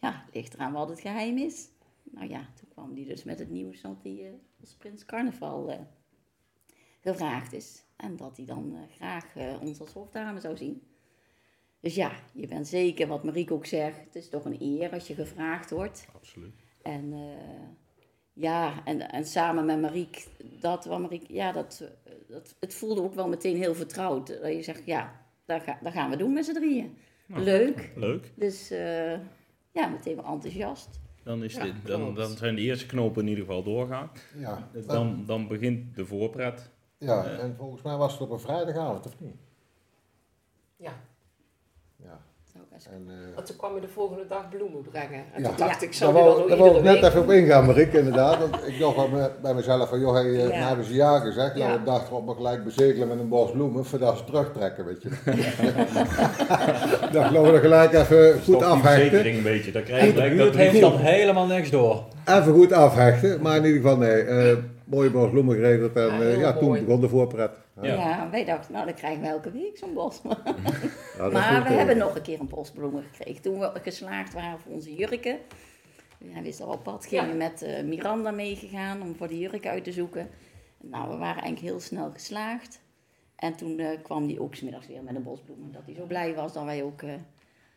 [0.00, 1.68] Ja, ligt eraan wat het geheim is.
[2.02, 5.70] Nou ja, toen kwam hij dus met het nieuws dat hij eh, als prins carnaval
[5.70, 5.78] eh,
[7.00, 7.84] gevraagd is.
[7.96, 10.82] En dat hij dan graag ons als hofdame zou zien.
[11.80, 15.06] Dus ja, je bent zeker, wat Marieke ook zegt, het is toch een eer als
[15.06, 16.06] je gevraagd wordt.
[16.14, 16.54] Absoluut.
[16.82, 17.14] En
[18.32, 20.26] ja, en, en samen met Mariek,
[20.60, 21.90] dat, wat Mariek, ja, dat,
[22.28, 24.26] dat, het voelde ook wel meteen heel vertrouwd.
[24.26, 26.96] Dat je zegt, ja, dat, ga, dat gaan we doen met z'n drieën.
[27.26, 27.42] Nou.
[27.42, 27.92] Leuk.
[27.96, 28.32] Leuk.
[28.34, 29.12] Dus eh,
[29.72, 31.00] ja, meteen wel enthousiast.
[31.22, 34.10] Dan, is Ja, dit, dan, dan zijn de eerste knopen in ieder geval doorgaan.
[34.36, 36.70] Ja, Dan, dan begint de voorpret.
[36.98, 39.34] ja, en volgens mij was het op een vrijdagavond, of niet?
[40.76, 40.92] Ja.
[42.86, 45.24] En, eh, Want toen kwam je de volgende dag bloemen brengen.
[45.34, 45.48] En Ja.
[45.48, 45.86] toen dacht Ja.
[45.86, 47.02] ik, zou Daar dan daar wou ik net week...
[47.04, 48.38] even op ingaan, Marik, inderdaad.
[48.38, 50.44] Want ik dacht wel me- bij mezelf van, joh, hey, eh, Ja.
[50.48, 51.56] nou hebben ze ja gezegd.
[51.56, 51.66] Ja.
[51.66, 55.02] Nou, ik dacht erop maar gelijk bezegelen met een bos bloemen, voordat ze terugtrekken, weet
[55.02, 55.08] je.
[55.08, 55.16] Ik
[57.12, 59.00] dacht, laten we er gelijk even goed Stop afhechten.
[59.00, 59.72] verzekering een beetje.
[59.72, 62.04] Dan krijg je dat heeft dan helemaal niks door.
[62.24, 64.22] Even goed afhechten, maar in ieder geval nee.
[64.22, 67.50] eh, mooie bos bloemen geregeld en Ja, ja, toen begon de voorpret.
[67.82, 67.94] Ja.
[67.94, 68.30] Ja.
[68.30, 70.20] wij dachten, nou, dan krijgen we elke week zo'n bos.
[71.18, 73.42] Ja, maar we hebben nog een keer een bos bloemen gekregen.
[73.42, 75.38] Toen we geslaagd waren voor onze jurken.
[76.18, 77.34] Ja, we zijn op pad gingen Ja.
[77.34, 80.30] met eh, Miranda meegegaan om voor de jurk uit te zoeken.
[80.80, 82.80] Nou, we waren eigenlijk heel snel geslaagd.
[83.36, 85.72] En toen eh, kwam die ook 's middags weer met een bos bloemen.
[85.72, 87.14] Dat hij zo blij was dat wij ook eh,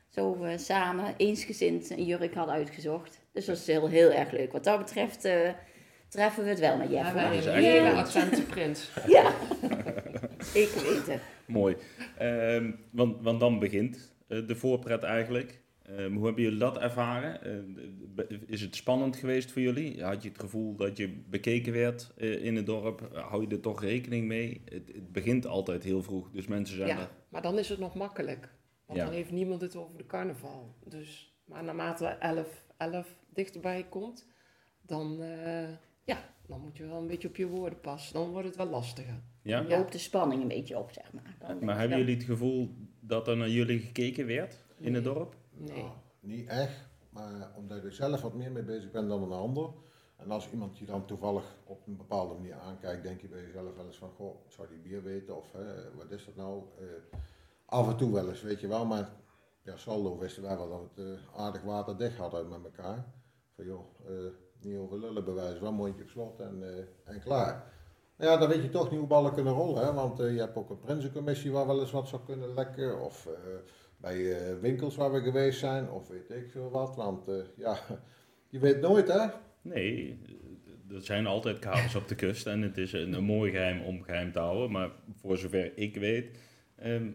[0.10, 3.20] zo eh, samen eensgezind een jurk hadden uitgezocht.
[3.34, 4.52] Dus dat is heel, heel erg leuk.
[4.52, 5.50] Wat dat betreft eh,
[6.12, 7.32] treffen we het wel met Ja, Jeff.
[7.38, 8.90] is een hele accente prins.
[9.08, 9.34] Ja,
[10.40, 11.20] zeker weten.
[11.48, 11.76] Mooi.
[12.18, 15.60] Ehm, want, want dan begint eh, de voorpret eigenlijk.
[15.86, 17.44] Ehm, hoe hebben jullie dat ervaren?
[17.44, 17.52] Eh,
[18.16, 20.04] be- is het spannend geweest voor jullie?
[20.04, 23.10] Had je het gevoel dat je bekeken werd eh, in het dorp?
[23.14, 24.62] Hou je er toch rekening mee?
[24.66, 27.10] Het, het begint altijd heel vroeg, dus mensen zijn Ja, er...
[27.30, 28.50] maar dan is het nog makkelijk.
[28.86, 29.06] Want Ja.
[29.06, 30.76] dan heeft niemand het over de carnaval.
[30.86, 34.28] Dus, maar naarmate 11, 11 dichterbij komt,
[34.82, 35.64] dan, eh,
[36.14, 38.14] ja, dan moet je wel een beetje op je woorden passen.
[38.14, 39.22] Dan wordt het wel lastiger.
[39.42, 39.62] Ja?
[39.62, 41.36] Dan loopt de spanning een beetje op, zeg maar.
[41.40, 45.04] Dan Maar hebben wel- jullie het gevoel dat er naar jullie gekeken werd in het
[45.04, 45.36] dorp?
[45.54, 45.78] Nee.
[45.78, 49.32] Nou, niet echt, maar omdat je er zelf wat meer mee bezig bent dan een
[49.32, 49.70] ander.
[50.18, 53.76] En als iemand je dan toevallig op een bepaalde manier aankijkt, denk je bij jezelf
[53.76, 56.64] wel eens van, goh, zou die bier weten of hè, wat is dat nou?
[56.80, 56.86] Eh,
[57.66, 59.10] af en toe wel eens, weet je wel, maar
[59.64, 63.06] ja, saldo wisten wij wel dat we het eh, aardig waterdicht hadden met elkaar.
[63.56, 64.14] Van joh, eh,
[64.64, 67.64] niet over lullen bewijzen, wel mondje op slot en, eh, en klaar.
[68.18, 69.94] Ja, dan weet je toch niet hoe ballen kunnen rollen, hè?
[69.94, 73.26] want eh, je hebt ook een prinsencommissie waar wel eens wat zou kunnen lekken, of
[73.26, 73.34] eh,
[73.98, 77.78] bij eh, winkels waar we geweest zijn, of weet ik veel wat, want eh, ja,
[78.50, 79.28] je weet nooit hè.
[79.62, 80.20] Nee,
[80.90, 84.04] er zijn altijd kabels op de kust en het is een, een mooi geheim om
[84.04, 84.72] geheim te houden.
[84.72, 86.38] Maar voor zover ik weet,
[86.76, 87.12] ehm,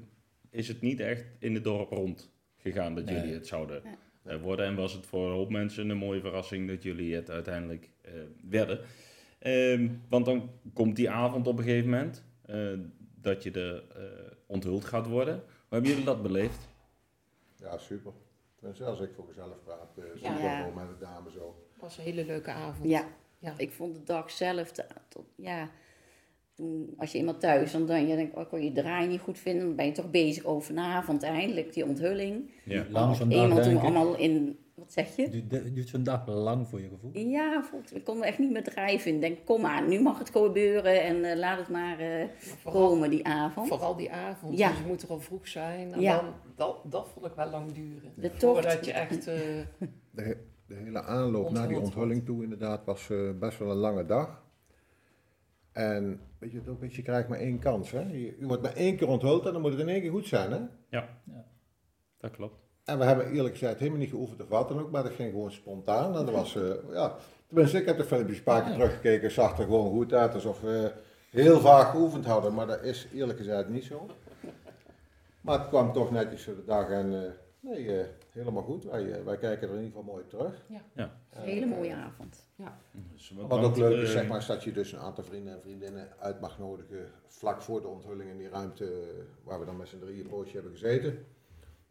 [0.50, 3.14] is het niet echt in het dorp rond gegaan dat Nee.
[3.14, 3.90] jullie het zouden Ja.
[4.26, 4.66] Eh, worden.
[4.66, 8.12] En was het voor een hoop mensen een mooie verrassing dat jullie het uiteindelijk eh,
[8.50, 8.80] werden.
[9.38, 12.68] Ehm, want dan komt die avond op een gegeven moment eh,
[13.20, 15.34] dat je er eh, onthuld gaat worden.
[15.34, 16.68] Hoe hebben jullie dat beleefd?
[17.56, 18.12] Ja, super.
[18.56, 20.28] Tenminste, als ik voor mezelf praat, eh Ja.
[20.34, 20.58] super Ja.
[20.58, 21.56] gewoon met de dames zo.
[21.72, 22.88] Het was een hele leuke avond.
[22.90, 23.08] Ja,
[23.38, 23.54] Ja.
[23.56, 25.70] ik vond de dag zelf, te- tot, ja,
[26.56, 29.20] toen, als je iemand thuis, dan, dan je denkt, oh, ik kon je draai niet
[29.20, 32.50] goed vinden, dan ben je toch bezig over vanavond eindelijk, die onthulling.
[32.64, 32.84] Ja.
[32.90, 35.28] Lang zo'n Eenmaal toen we denk allemaal in, wat zeg je?
[35.48, 37.10] Duurt- Duurt zo'n dag lang voor je gevoel?
[37.18, 39.20] Ja, volgens, ik kon echt niet meer drijven.
[39.20, 42.28] Denk, kom maar, nu mag het gebeuren en eh, laat het maar eh, Maar
[42.62, 43.68] Vooral, komen die avond.
[43.68, 44.58] vooral die avond.
[44.58, 44.68] Ja.
[44.68, 45.92] Dus je moet er al vroeg zijn.
[45.92, 46.16] En Ja.
[46.16, 48.12] dan, dat, dat vond ik wel lang duren.
[48.14, 48.40] De tocht.
[48.62, 49.26] Voordat je echt...
[49.26, 49.34] eh,
[50.10, 54.06] De, de hele aanloop naar die onthulling toe inderdaad was eh, best wel een lange
[54.06, 54.44] dag.
[55.76, 57.90] En weet je, het ook je krijgt maar één kans.
[57.90, 58.00] Hè?
[58.00, 60.26] Je, je wordt maar één keer onthuld en dan moet het in één keer goed
[60.26, 60.52] zijn.
[60.52, 60.58] Hè?
[62.18, 62.54] Dat klopt.
[62.84, 65.30] En we hebben eerlijk gezegd helemaal niet geoefend of wat dan ook, maar dat ging
[65.30, 66.16] gewoon spontaan.
[66.16, 69.58] En dat was, eh, ja, tenminste ik heb de filmpjes een paar keer teruggekeken, zag
[69.58, 70.92] er gewoon goed uit, alsof we
[71.30, 72.54] heel vaak geoefend hadden.
[72.54, 74.06] Maar dat is eerlijk gezegd niet zo.
[75.40, 77.30] Maar het kwam toch netjes voor de dag en eh,
[77.66, 78.85] nee, eh, helemaal goed.
[78.85, 80.64] Wij, eh, wij kijken er in ieder geval mooi terug.
[80.94, 82.46] Een hele mooie avond.
[83.12, 85.52] Dus Wat ook leuk is, eh, zeg maar, is dat je dus een aantal vrienden
[85.55, 89.66] en vriendinnen uit mag nodigen vlak voor de onthulling in die ruimte eh, waar we
[89.66, 91.24] dan met z'n drieën een poosje hebben gezeten.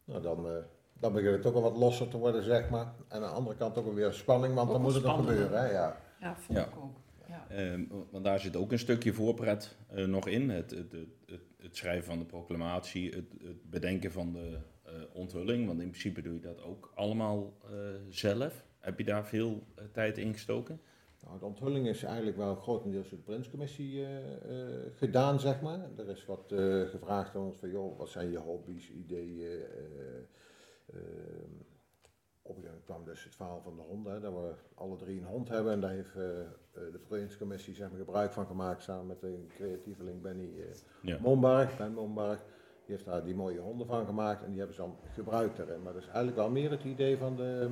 [0.04, 0.52] Nou, dan, eh,
[1.00, 2.94] dan begint het ook wel wat losser te worden, zeg maar.
[3.08, 5.60] En aan de andere kant ook weer spanning, want Ook dan moet het nog gebeuren,
[5.60, 5.70] hè?
[5.70, 6.00] Ja.
[6.20, 6.64] ja, vond Ja.
[6.64, 6.96] ik ook.
[7.28, 7.46] Ja.
[7.48, 10.50] Ehm, want daar zit ook een stukje voorpret eh, nog in.
[10.50, 14.58] Het, het, het, het, het schrijven van de proclamatie, het, het bedenken van de eh,
[15.12, 15.66] onthulling.
[15.66, 17.70] Want in principe doe je dat ook allemaal eh,
[18.08, 18.64] zelf.
[18.78, 20.80] Heb je daar veel eh, tijd in gestoken?
[21.24, 25.80] Nou, de onthulling is eigenlijk wel grotendeels door de Prinscommissie eh, eh, gedaan, zeg maar.
[25.96, 29.46] Er is wat eh, gevraagd aan ons van, joh, wat zijn je hobby's, ideeën?
[29.46, 30.16] eh,
[30.86, 30.96] eh,
[32.42, 34.96] op een gegeven moment kwam dus het verhaal van de honden, hè, dat we alle
[34.96, 35.72] drie een hond hebben.
[35.72, 39.50] En daar heeft eh, eh, de Prinscommissie zeg maar, gebruik van gemaakt, samen met een
[39.56, 41.18] creatieveling Benny eh Ja.
[41.20, 41.92] Monbarg, Ben.
[42.86, 45.82] Die heeft daar die mooie honden van gemaakt en die hebben ze dan gebruikt daarin.
[45.82, 47.68] Maar dat is eigenlijk wel meer het idee van de...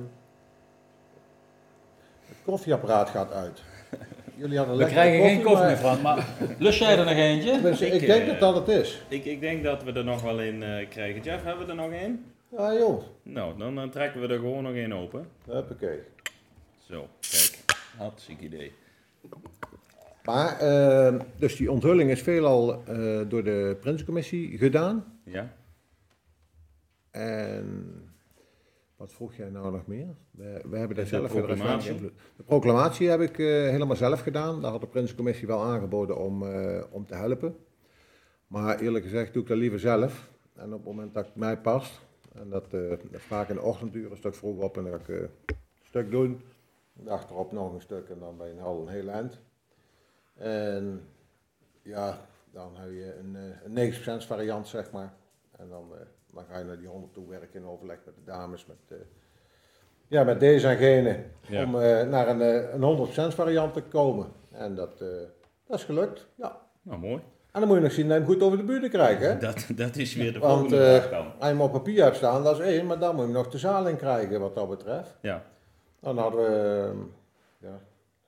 [2.25, 3.61] Het koffieapparaat gaat uit.
[4.35, 6.27] Jullie hadden We krijgen geen koffie maar- meer, Frank, maar
[6.59, 7.51] lust jij er nog eentje?
[7.85, 9.01] Ik, ik denk eh, dat dat het is.
[9.07, 11.21] Ik, ik denk dat we er nog wel in eh, krijgen.
[11.21, 12.25] Jeff, hebben we er nog één?
[12.49, 15.27] Ja joh, Nou, dan, dan trekken we er gewoon nog één open.
[15.45, 15.99] huppakee.
[16.89, 17.59] Zo, kijk.
[17.97, 18.73] Hartstikke idee.
[20.25, 25.19] Maar, eh, dus die onthulling is veelal eh door de Prinscommissie gedaan.
[25.23, 25.53] Ja?
[27.11, 27.85] En
[28.95, 30.15] wat vroeg jij nou nog meer?
[30.31, 32.01] We, we hebben daar De zelf verder proclamatie?
[32.35, 34.61] De proclamatie heb ik eh, helemaal zelf gedaan.
[34.61, 37.55] Daar had de Prinscommissie wel aangeboden om, eh, om te helpen.
[38.47, 40.29] Maar eerlijk gezegd doe ik dat liever zelf.
[40.55, 42.01] En op het moment dat het mij past,
[42.33, 42.65] en dat,
[43.11, 46.41] vaak in de ochtenduren, een stuk vroeg op en dan ga ik een stuk doen.
[46.99, 49.39] En achterop nog een stuk en dan ben je al een heel eind.
[50.37, 51.07] En
[51.81, 52.17] ja,
[52.51, 55.13] dan heb je een, eh, een 9% variant, zeg maar.
[55.57, 58.23] En dan, eh, dan ga je naar die 100 toe werken in overleg met de
[58.23, 59.05] dames, met, eh,
[60.07, 61.23] ja, met deze en gene.
[61.47, 61.63] Ja.
[61.63, 61.71] Om
[62.09, 64.27] naar een, een 100% variant te komen.
[64.51, 64.99] En dat,
[65.67, 66.61] dat is gelukt, ja.
[66.81, 67.21] Nou, mooi.
[67.55, 69.37] En dan moet je nog zien dat je hem goed over de buren krijgt, hè.
[69.37, 71.25] Dat, dat is weer de Want, volgende eh, vraag dan.
[71.25, 73.41] Als je hem op papier hebt staan, dat is één, maar dan moet je hem
[73.41, 75.15] nog de zaal in krijgen, wat dat betreft.
[75.21, 75.43] Ja.
[75.99, 76.91] Dan hadden we
[77.59, 77.79] ja,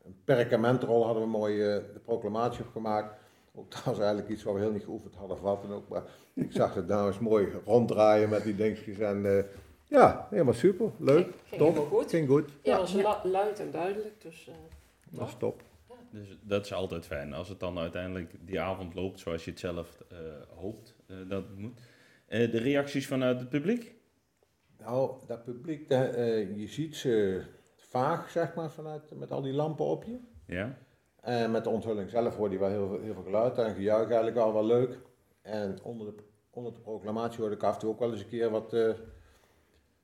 [0.08, 3.13] een perkamentrol, hadden we mooi eh, de proclamatie opgemaakt.
[3.56, 5.88] Ook dat was eigenlijk iets wat we heel niet geoefend hadden of wat dan ook.
[5.89, 9.00] Maar ik zag het dames mooi ronddraaien met die dingetjes.
[9.00, 9.43] En eh,
[9.86, 10.91] Ja, helemaal super.
[11.00, 11.24] Leuk.
[11.46, 11.88] Ging, ging top.
[11.88, 12.10] goed.
[12.10, 12.50] Ging goed.
[12.63, 14.22] Ja, was lu- luid en duidelijk.
[14.22, 14.54] Dus, eh,
[15.17, 15.62] Dat is top.
[16.12, 17.34] Dus dat is altijd fijn.
[17.34, 20.17] Als het dan uiteindelijk die avond loopt zoals je het zelf eh,
[20.56, 21.80] hoopt eh, dat het moet.
[22.28, 23.96] Eh, de reacties vanuit het publiek?
[24.80, 27.41] Nou, dat publiek, dat, eh, je ziet ze
[27.88, 30.17] vaag, zeg maar, vanuit, met al die lampen op je.
[30.45, 30.78] Ja?
[31.21, 34.06] En met de onthulling zelf hoorde je wel heel, veel- heel veel geluid en gejuich
[34.06, 35.00] eigenlijk wel wel leuk.
[35.41, 38.28] En onder de, onder de proclamatie hoorde ik af en toe ook wel eens een
[38.30, 38.89] keer wat, eh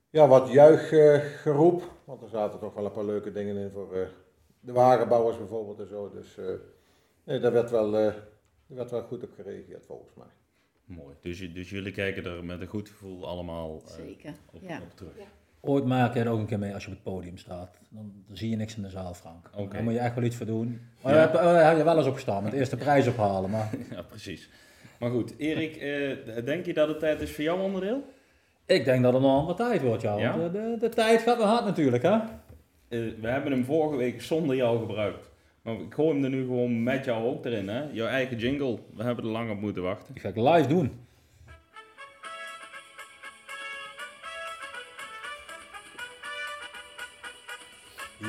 [0.10, 1.84] ja, wat juichgeroep.
[2.06, 4.08] Want er zaten toch wel een paar leuke dingen in voor eh,
[4.60, 6.10] de wagenbouwers bijvoorbeeld en zo.
[6.10, 6.46] Dus eh,
[7.24, 8.16] nee, daar werd wel, eh, daar
[8.68, 10.28] werd wel goed op gereageerd volgens mij.
[10.86, 11.16] Mooi.
[11.22, 14.34] Dus, dus jullie kijken er met een goed gevoel allemaal eh, Zeker.
[14.54, 14.82] op, Ja.
[14.82, 15.14] op terug.
[15.66, 17.78] Ooit maak jij er ook een keer mee als je op het podium staat.
[17.90, 19.50] Dan, dan zie je niks in de zaal, Frank.
[19.56, 19.74] Oké.
[19.74, 20.80] Daar moet je echt wel iets voor doen.
[21.02, 21.28] Maar Ja.
[21.28, 23.50] daar heb je wel eens op gestaan, met de eerste prijs ophalen.
[23.50, 24.50] Maar Ja, precies.
[25.00, 28.04] Maar goed, Erik, eh, denk je dat het tijd is voor jouw onderdeel?
[28.66, 30.18] ik denk dat het nog wat tijd wordt, ja.
[30.18, 30.38] Ja?
[30.38, 32.12] De, de, de tijd gaat wel hard natuurlijk, hè?
[32.12, 32.24] Eh,
[33.22, 35.30] we hebben hem vorige week zonder jou gebruikt.
[35.62, 37.84] Maar ik gooi hem er nu gewoon met jou ook erin, hè?
[37.92, 38.78] Jouw eigen jingle.
[38.96, 40.14] We hebben er lang op moeten wachten.
[40.14, 40.92] Die ga ik live doen.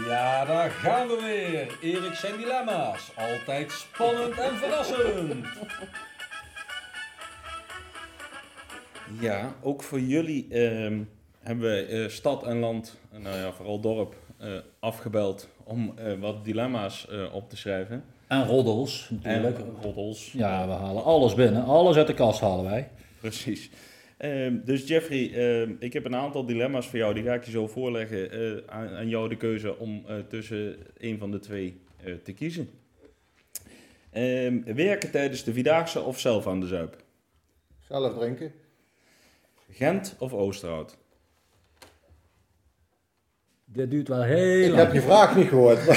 [0.03, 1.79] Ja, daar gaan we weer.
[1.93, 3.11] Erik zijn dilemma's.
[3.17, 5.47] Altijd spannend en verrassend.
[9.21, 11.03] Ja, ook voor jullie ehm,
[11.41, 16.13] hebben we eh, stad en land, en nou ja, vooral dorp, eh, afgebeld om eh,
[16.21, 18.05] wat dilemma's eh, op te schrijven.
[18.27, 19.59] En roddels, natuurlijk.
[19.59, 20.33] En roddels.
[20.33, 21.65] Ja, we halen alles binnen.
[21.65, 22.89] Alles uit de kast halen wij.
[23.21, 23.71] Precies.
[24.25, 27.15] Ehm, dus Jeffrey, ehm, ik heb een aantal dilemma's voor jou.
[27.15, 28.31] Die ga ik je zo voorleggen.
[28.31, 32.33] eh, aan, aan jou de keuze om eh, tussen een van de twee eh, te
[32.33, 32.71] kiezen.
[34.11, 36.97] Ehm, werken tijdens de Vierdaagse of zelf aan de Zuip?
[37.81, 38.53] Zelf drinken.
[39.71, 40.97] Gent of Oosterhout?
[43.65, 44.83] Dit duurt wel heel Ik lang.
[44.83, 45.85] heb je vraag niet gehoord.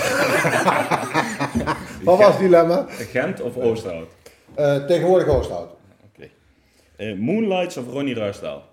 [2.04, 2.86] Wat was het dilemma?
[2.90, 4.12] Gent of Oosterhout?
[4.56, 5.77] Eh, tegenwoordig Oosthout.
[6.98, 8.64] Eh, Moonlights of Ronnie Ruisdaal?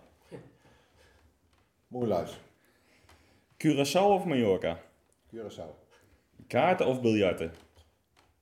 [1.89, 2.31] Moerluis.
[3.59, 4.79] Curaçao of Mallorca?
[5.31, 5.75] Curaçao.
[6.47, 7.53] Kaarten of biljarten?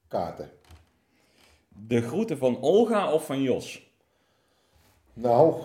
[0.08, 0.50] Kaarten.
[1.68, 3.90] De groeten van Olga of van Jos?
[5.12, 5.62] Nou,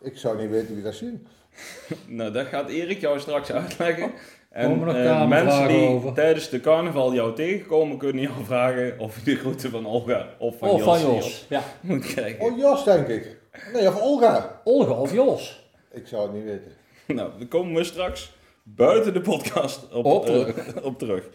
[0.00, 1.26] ik zou niet weten wie dat zien.
[2.06, 4.12] Nou, dat gaat Erik jou straks uitleggen.
[4.52, 6.12] En eh, mensen die over?
[6.12, 10.58] tijdens de carnaval jou tegenkomen, kunnen jou vragen of je de groeten van Olga of
[10.58, 11.46] van Of Jos, van Jos.
[11.48, 11.62] Ja.
[11.80, 12.40] moet krijgen.
[12.40, 13.36] Oh, Jos denk ik.
[13.72, 14.60] Nee, of Olga.
[14.64, 15.70] Olga of Jos.
[15.90, 16.72] Ik zou het niet weten.
[17.06, 20.54] Nou, daar komen we straks buiten de podcast op, Op terug.
[20.82, 21.28] op terug.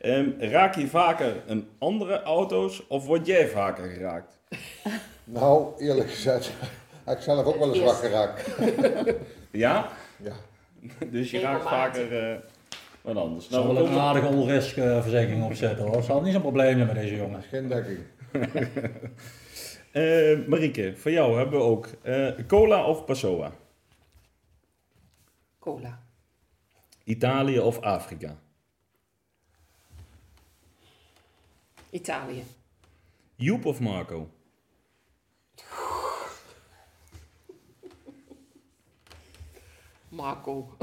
[0.00, 4.38] Ehm, raak je vaker een andere auto's of word jij vaker geraakt?
[5.24, 6.50] Nou, eerlijk gezegd,
[7.04, 8.50] heb ik zelf ook wel eens wakker geraakt.
[9.50, 9.88] Ja?
[10.22, 10.32] Ja.
[11.10, 12.36] Dus je Nee, raakt vaker eh,
[13.06, 13.46] wat anders.
[13.46, 16.02] Er zal Nou, we een aardige all-risk eh, verzekering opzetten hoor.
[16.02, 17.42] Zal niet zo'n probleem zijn met deze jongen.
[17.42, 17.98] Geen dekking.
[19.96, 23.52] Eh, Marieke, voor jou hebben we ook eh, cola of Passoa?
[25.58, 26.02] cola.
[27.04, 28.36] Italië of Afrika?
[31.90, 32.44] Italië.
[33.34, 34.28] Joep of Marco?
[40.08, 40.76] Marco.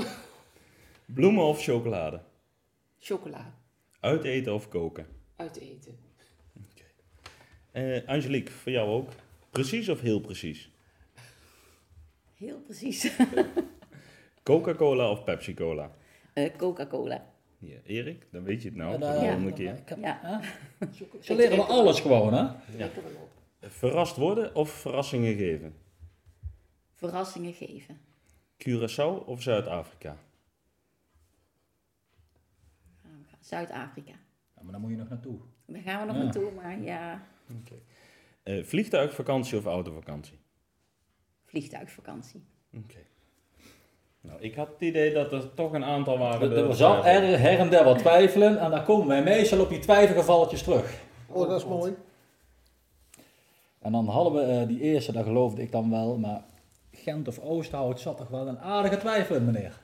[1.05, 2.21] Bloemen of chocolade?
[2.99, 3.53] Chocola.
[3.99, 5.07] Uiteten of koken?
[5.35, 5.97] Uit eten.
[7.71, 9.09] Eh, Angelique, voor jou ook.
[9.49, 10.71] Precies of heel precies?
[12.37, 13.11] Heel precies.
[14.43, 15.91] Coca-Cola of Pepsi-Cola?
[16.33, 17.31] Eh, Coca-Cola.
[17.59, 18.91] Ja, Erik, dan weet je het nou.
[18.91, 19.19] Ja, de Ja.
[19.19, 19.79] volgende keer.
[19.85, 20.41] Heb- Ja.
[21.21, 22.43] Ze leren we alles gewoon, hè?
[22.85, 23.31] Op.
[23.61, 25.75] Verrast worden of verrassingen geven?
[26.93, 27.99] Verrassingen geven.
[28.57, 30.17] Curaçao of Zuid-Afrika?
[33.01, 33.32] Gaan we gaan.
[33.43, 34.11] Zuid-Afrika.
[34.55, 35.37] Ja, maar daar moet je nog naartoe.
[35.65, 36.23] Daar gaan we nog Ja.
[36.23, 37.21] naartoe, maar ja,
[38.43, 40.39] Eh, vliegtuigvakantie of autovakantie?
[41.45, 42.43] vliegtuigvakantie.
[42.77, 42.97] Oké.
[44.21, 46.51] Nou, ik had het idee dat er toch een aantal waren.
[46.51, 49.69] Er, er zat er her en der wat twijfelen en daar komen wij meestal op
[49.69, 51.01] die twijfelgevalletjes terug.
[51.27, 51.95] Oh, dat is mooi.
[53.79, 56.43] En dan hadden we eh, die eerste, dat geloofde ik dan wel, maar
[56.91, 59.81] Gent of Oosthout zat toch wel een aardige twijfel in, meneer.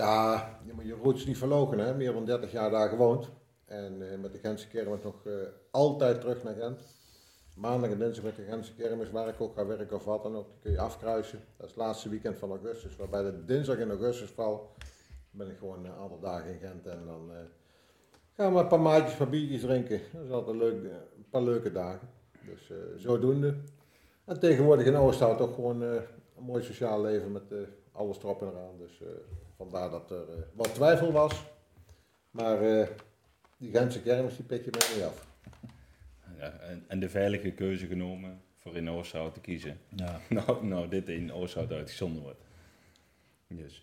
[0.00, 1.94] Ja, je moet je roots niet verlogen, hè.
[1.94, 3.28] Meer dan 30 jaar daar gewoond.
[3.64, 5.32] En eh, met de Gentse kermis nog eh,
[5.70, 6.80] altijd terug naar Gent.
[7.56, 10.36] Maandag en dinsdag met de Gentse kermis, waar ik ook ga werken of wat dan
[10.36, 11.38] ook, die kun je afkruisen.
[11.56, 12.96] Dat is het laatste weekend van augustus.
[12.96, 14.74] Waarbij de dinsdag in augustus val,
[15.30, 16.86] ben ik gewoon een aantal dagen in Gent.
[16.86, 17.36] En dan eh,
[18.32, 20.00] gaan we een paar maatjes, paar biertjes drinken.
[20.12, 22.08] Dat is altijd leuk, een paar leuke dagen.
[22.44, 23.54] Dus zodoende.
[24.24, 26.02] En tegenwoordig in Oosthout ook gewoon een
[26.38, 27.54] mooi sociaal leven met
[27.92, 28.78] alles erop en eraan.
[28.78, 29.02] Dus
[29.60, 31.42] vandaar dat er eh, wat twijfel was.
[32.30, 32.86] Maar eh,
[33.56, 35.26] die Gentse kermis, die pik je mij niet af.
[36.38, 39.80] Ja, en, en de veilige keuze genomen voor in Oosthout te kiezen.
[39.96, 40.20] Ja.
[40.28, 42.40] Nou, nou dit in Oosthout uitgezonden wordt.
[43.48, 43.82] Dus.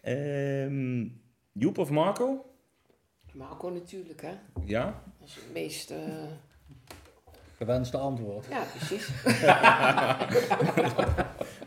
[0.00, 1.06] Ehm,
[1.52, 2.44] Joep of Marco?
[3.32, 4.32] Marco natuurlijk, hè.
[4.64, 5.02] Ja?
[5.18, 5.90] Dat is het meest...
[5.90, 5.98] eh,
[7.56, 8.46] Gewenste antwoord.
[8.50, 9.08] ja, precies.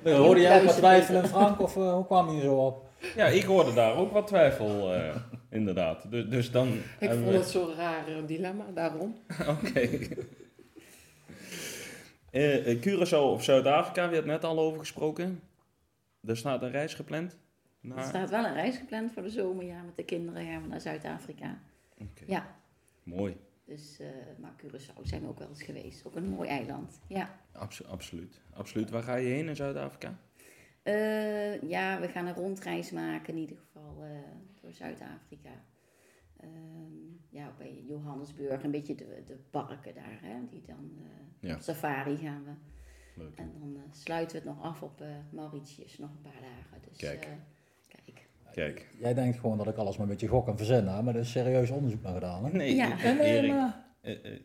[0.17, 2.85] Hoorde jij wat twijfelen, Frank, of hoe kwam je zo op?
[3.15, 5.15] Ja, ik hoorde daar ook wat twijfel, eh,
[5.49, 6.11] inderdaad.
[6.11, 6.67] Dus, dus dan
[6.99, 9.15] Ik vond we- het zo'n raar eh, dilemma, daarom.
[9.61, 9.89] Oké.
[12.31, 15.39] Eh, eh, Curaçao of Zuid-Afrika, we hebben het net al over gesproken.
[16.25, 17.37] Er staat een reis gepland.
[17.95, 20.67] Er staat wel een reis gepland voor de zomer, ja, met de kinderen gaan we
[20.67, 21.59] naar Zuid-Afrika.
[21.97, 22.55] Oké, Ja,
[23.03, 24.07] Mooi, dus, eh,
[24.39, 26.05] maar Curaçao zijn we ook wel eens geweest.
[26.05, 27.39] Ook een mooi eiland, ja.
[27.51, 28.41] Abso- absoluut.
[28.53, 28.89] absoluut.
[28.89, 30.15] Waar ga je heen in Zuid-Afrika?
[30.83, 34.09] Eh, ja, we gaan een rondreis maken in ieder geval eh,
[34.61, 35.49] door Zuid-Afrika.
[36.39, 36.49] Ehm,
[37.29, 41.55] ja, bij Johannesburg, een beetje de, de parken daar, hè, die dan eh, Ja.
[41.55, 42.51] op safari gaan we.
[43.21, 43.37] Leuk.
[43.37, 46.87] En dan sluiten we het nog af op eh, Mauritius, nog een paar dagen.
[46.89, 47.23] Dus, Kijk.
[47.23, 47.29] eh,
[47.87, 48.27] kijk.
[48.51, 48.87] Kijk.
[48.99, 51.19] Jij denkt gewoon dat ik alles maar een beetje gok en verzin heb, maar er
[51.21, 52.45] is serieus onderzoek naar gedaan.
[52.45, 52.51] Hè?
[52.51, 52.93] Nee, Ja.
[52.93, 54.41] ik- En, eh, Erik,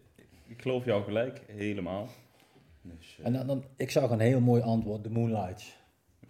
[0.46, 2.08] ik geloof jou gelijk, helemaal.
[2.82, 5.77] Dus, eh, en dan, dan, ik zag een heel mooi antwoord, de Moonlights.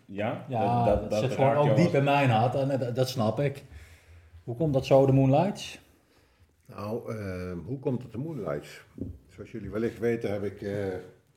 [0.09, 3.41] Ja, Ja, dat, zit gewoon ook diep in mijn hart en eh, dat, dat snap
[3.41, 3.65] ik.
[4.45, 5.81] Hoe komt dat zo, de Moonlights?
[6.67, 8.85] Nou, eh, hoe komt het de Moonlights?
[9.29, 10.95] Zoals jullie wellicht weten heb ik eh,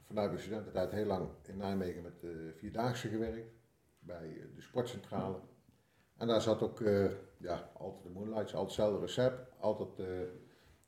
[0.07, 3.51] vanuit mijn studententijd heel lang in Nijmegen met de Vierdaagse gewerkt.
[3.99, 5.39] Bij eh, de sportcentrale.
[6.17, 7.05] En daar zat ook eh,
[7.37, 9.51] ja, altijd de Moonlights, altijd hetzelfde recept.
[9.59, 10.05] Altijd eh,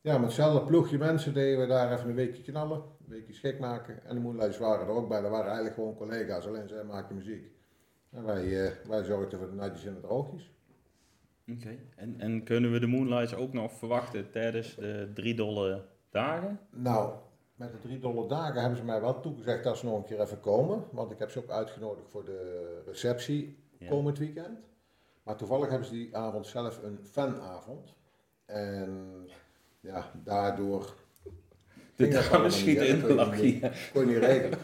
[0.02, 2.78] ja, met hetzelfde ploegje mensen deden we daar even een weekje knallen.
[2.78, 4.06] Een weekje schik maken.
[4.06, 5.22] En de Moonlights waren er ook bij.
[5.22, 7.52] Dat waren eigenlijk gewoon collega's, alleen zij maakten muziek.
[8.14, 10.52] En wij, eh, wij zorgden voor de natjes en de droogjes.
[11.52, 11.76] Oké.
[11.96, 16.60] En, en kunnen we de Moonlights ook nog verwachten tijdens de drie dolle dagen?
[16.70, 17.14] Nou,
[17.56, 20.22] met de drie dollar dagen hebben ze mij wel toegezegd dat ze nog een keer
[20.22, 20.84] even komen.
[20.92, 23.90] Want ik heb ze ook uitgenodigd voor de receptie Ja.
[23.90, 24.60] komend weekend.
[25.24, 27.94] Maar toevallig hebben ze die avond zelf een fanavond.
[28.46, 29.10] En
[29.80, 30.94] ja, daardoor...
[31.96, 34.60] De dat dames schieten in de Dat kon je lach niet- kon je niet regelen.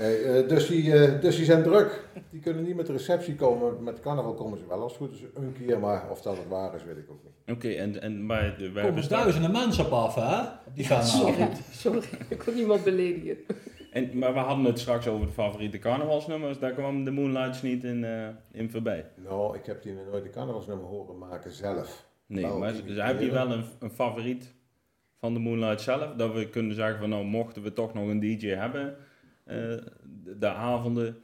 [0.00, 2.04] Nee, eh, dus, die, eh, dus die zijn druk.
[2.30, 3.82] Die kunnen niet met de receptie komen.
[3.82, 5.78] Met carnaval komen ze wel als het goed is een keer.
[5.78, 7.56] Maar of dat het waar is, weet ik ook niet.
[7.56, 10.48] Oké, en, en maar de- we Er komen duizenden mensen op af, hè?
[10.74, 11.36] Die fanavond.
[11.36, 12.02] Sorry, sorry.
[12.28, 13.36] Ik wil niemand beledigen.
[13.92, 16.58] En, maar we hadden het straks over de favoriete carnavalsnummers.
[16.58, 19.06] Daar kwam de Moonlights niet in, eh, in voorbij.
[19.14, 22.06] Nou, ik heb die nooit een carnavalsnummer horen maken zelf.
[22.26, 24.54] Nee, Wel, maar dus heb je wel een, een favoriet
[25.18, 26.14] van de Moonlight zelf?
[26.16, 28.96] Dat we kunnen zeggen van nou, mochten we toch nog een DJ hebben,
[29.50, 31.16] de, de avonden,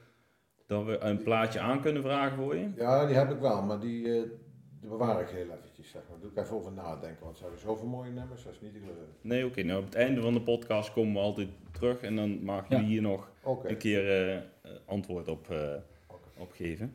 [0.66, 2.70] dat we een plaatje aan kunnen vragen voor je?
[2.76, 4.22] Ja, die heb ik wel, maar die, eh,
[4.80, 5.90] die bewaar ik heel eventjes.
[5.90, 6.10] Zeg maar.
[6.10, 8.72] Daar doe ik even over nadenken, want ze hebben zoveel mooie nummers, dat is niet
[8.72, 9.06] te geloven.
[9.20, 9.62] Nee, oké.
[9.62, 12.74] nou, op het einde van de podcast komen we altijd terug en dan mag je
[12.76, 12.82] Ja.
[12.82, 13.30] hier nog
[13.64, 14.42] een keer eh, eh,
[14.86, 15.74] antwoord op, eh,
[16.38, 16.92] op geven.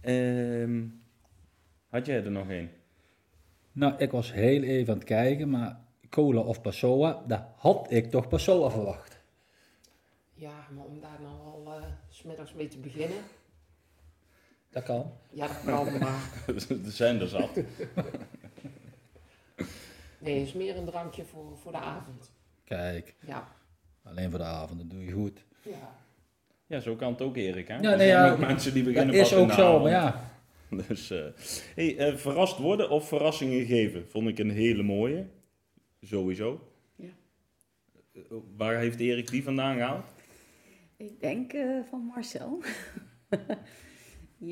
[0.00, 0.84] Ehm,
[1.88, 2.70] had jij er nog één?
[3.72, 8.10] Nou, ik was heel even aan het kijken, maar cola of Passoa, dat had ik
[8.10, 9.11] toch Passoa verwacht.
[10.42, 13.18] Ja, maar om daar nou al eh, 's smiddags mee te beginnen.
[14.70, 15.12] Dat kan.
[15.30, 16.42] Ja, dat kan, maar
[16.86, 17.54] er zijn er zat.
[20.18, 22.30] nee, het is meer een drankje voor, voor de avond.
[22.64, 23.48] Kijk, Ja.
[24.02, 25.44] alleen voor de avond, dat doe je goed.
[25.62, 26.00] ja.
[26.66, 27.68] Ja, zo kan het ook, Erik.
[27.68, 27.74] Hè?
[27.74, 29.78] Ja, Er nee, zijn ja, ook mensen die Dat beginnen is pas in ook zo,
[29.80, 30.30] maar ja.
[30.88, 31.24] Dus, eh,
[31.74, 35.26] hey, eh, verrast worden of verrassingen geven, vond ik een hele mooie.
[36.02, 36.68] Sowieso.
[36.96, 37.08] Ja.
[38.12, 38.20] Eh,
[38.56, 40.04] Waar heeft Erik die vandaan gehaald?
[41.02, 42.62] Ik denk eh, van Marcel.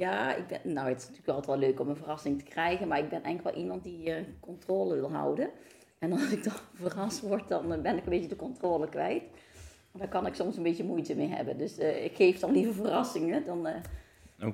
[0.03, 2.89] ja, ik ben, nou, het is natuurlijk altijd wel leuk om een verrassing te krijgen,
[2.89, 5.51] maar ik ben eigenlijk wel iemand die eh, controle wil houden.
[5.99, 6.53] En als ik dan
[6.89, 9.23] verrast word, dan eh, ben ik een beetje de controle kwijt.
[9.93, 11.59] Daar kan ik soms een beetje moeite mee hebben.
[11.59, 13.67] Dus ik geef dan liever verrassingen, dan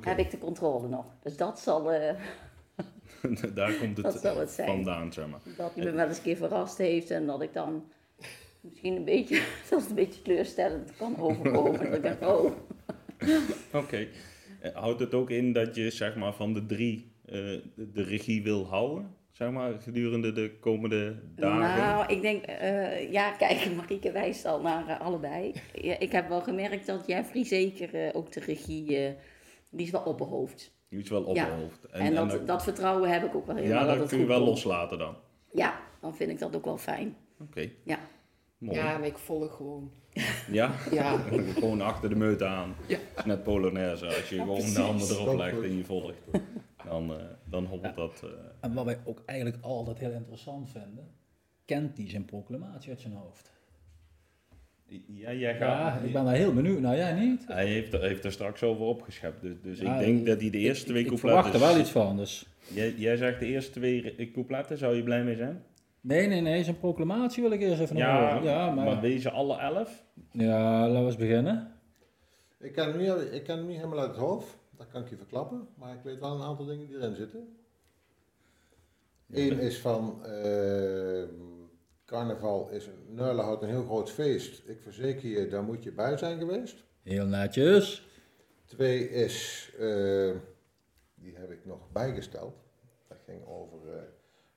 [0.00, 1.04] heb ik de controle nog.
[1.22, 1.82] Dus dat zal,
[3.54, 4.68] daar komt dat het zal het zijn.
[4.68, 5.40] vandaan, zeg maar.
[5.56, 7.84] Dat hij me wel eens een keer verrast heeft en dat ik dan
[8.68, 9.36] misschien een beetje,
[9.70, 11.84] het een beetje teleurstellend kan overkomen.
[11.84, 12.52] dat ik denk, oh,
[13.82, 14.06] Oké.
[14.60, 17.34] Eh, Houdt het ook in dat je zeg maar, van de drie eh,
[17.74, 19.14] de, regie wil houden?
[19.30, 21.78] Zeg maar, gedurende de komende dagen?
[21.78, 25.52] Nou, ik denk, eh, ja, kijk, Marieke wijst al naar allebei.
[25.72, 28.86] Ja, ik heb wel gemerkt dat Jeffrey zeker ook de regie,
[29.70, 30.74] die is wel opperhoofd.
[30.88, 31.48] Die is wel op Ja.
[31.50, 31.84] hoofd.
[31.86, 33.78] En, dat, dat, vertrouwen heb ik ook wel helemaal.
[33.78, 34.48] ja, dat dat het kun je wel komt.
[34.48, 35.16] loslaten dan.
[35.52, 37.16] Ja, dan vind ik dat ook wel fijn.
[37.40, 37.70] Oké.
[37.84, 37.98] Ja.
[38.58, 38.78] Mooi.
[38.78, 39.90] Ja, en ik volg gewoon.
[40.50, 40.74] Ja?
[40.90, 41.16] Ja,
[41.58, 42.74] gewoon achter de meute aan.
[42.86, 42.96] Ja.
[42.98, 44.06] Het is net Polonaise.
[44.06, 46.14] Als je gewoon de handen erop legt en je volgt,
[46.88, 48.20] dan, eh, dan hobbelt dat.
[48.24, 48.30] eh.
[48.60, 51.08] En wat wij ook eigenlijk altijd heel interessant vinden,
[51.64, 53.50] kent die zijn proclamatie uit zijn hoofd?
[55.06, 56.00] Ja, jij gaat.
[56.00, 57.44] Ja, ik ben daar heel benieuwd naar, jij niet?
[57.46, 59.40] Hij heeft, er- heeft er straks over opgeschept.
[59.42, 61.50] Dus, dus Ja, ik denk dat hij de eerste Ik- twee ik, ik coupletten...
[61.50, 62.46] verwacht er wel iets van, dus...
[62.74, 65.62] Jij, jij zegt de eerste twee coupletten, zou je blij mee zijn?
[66.06, 68.42] Nee, nee, nee, zijn proclamatie wil ik eerst even Ja, horen.
[68.42, 68.84] Ja, maar...
[68.84, 70.04] maar deze alle elf?
[70.30, 71.72] Ja, laten we eens beginnen.
[72.58, 75.08] Ik ken, hem niet, ik ken hem niet helemaal uit het hoofd, dat kan ik
[75.08, 77.56] je verklappen, maar ik weet wel een aantal dingen die erin zitten.
[79.30, 81.22] Eén is van eh,
[82.04, 84.62] carnaval is Neulen houdt een heel groot feest.
[84.68, 86.84] Ik verzeker je, daar moet je bij zijn geweest.
[87.02, 88.08] Heel netjes.
[88.64, 90.30] Twee is, eh,
[91.14, 92.54] die heb ik nog bijgesteld.
[93.08, 94.02] Dat ging over eh,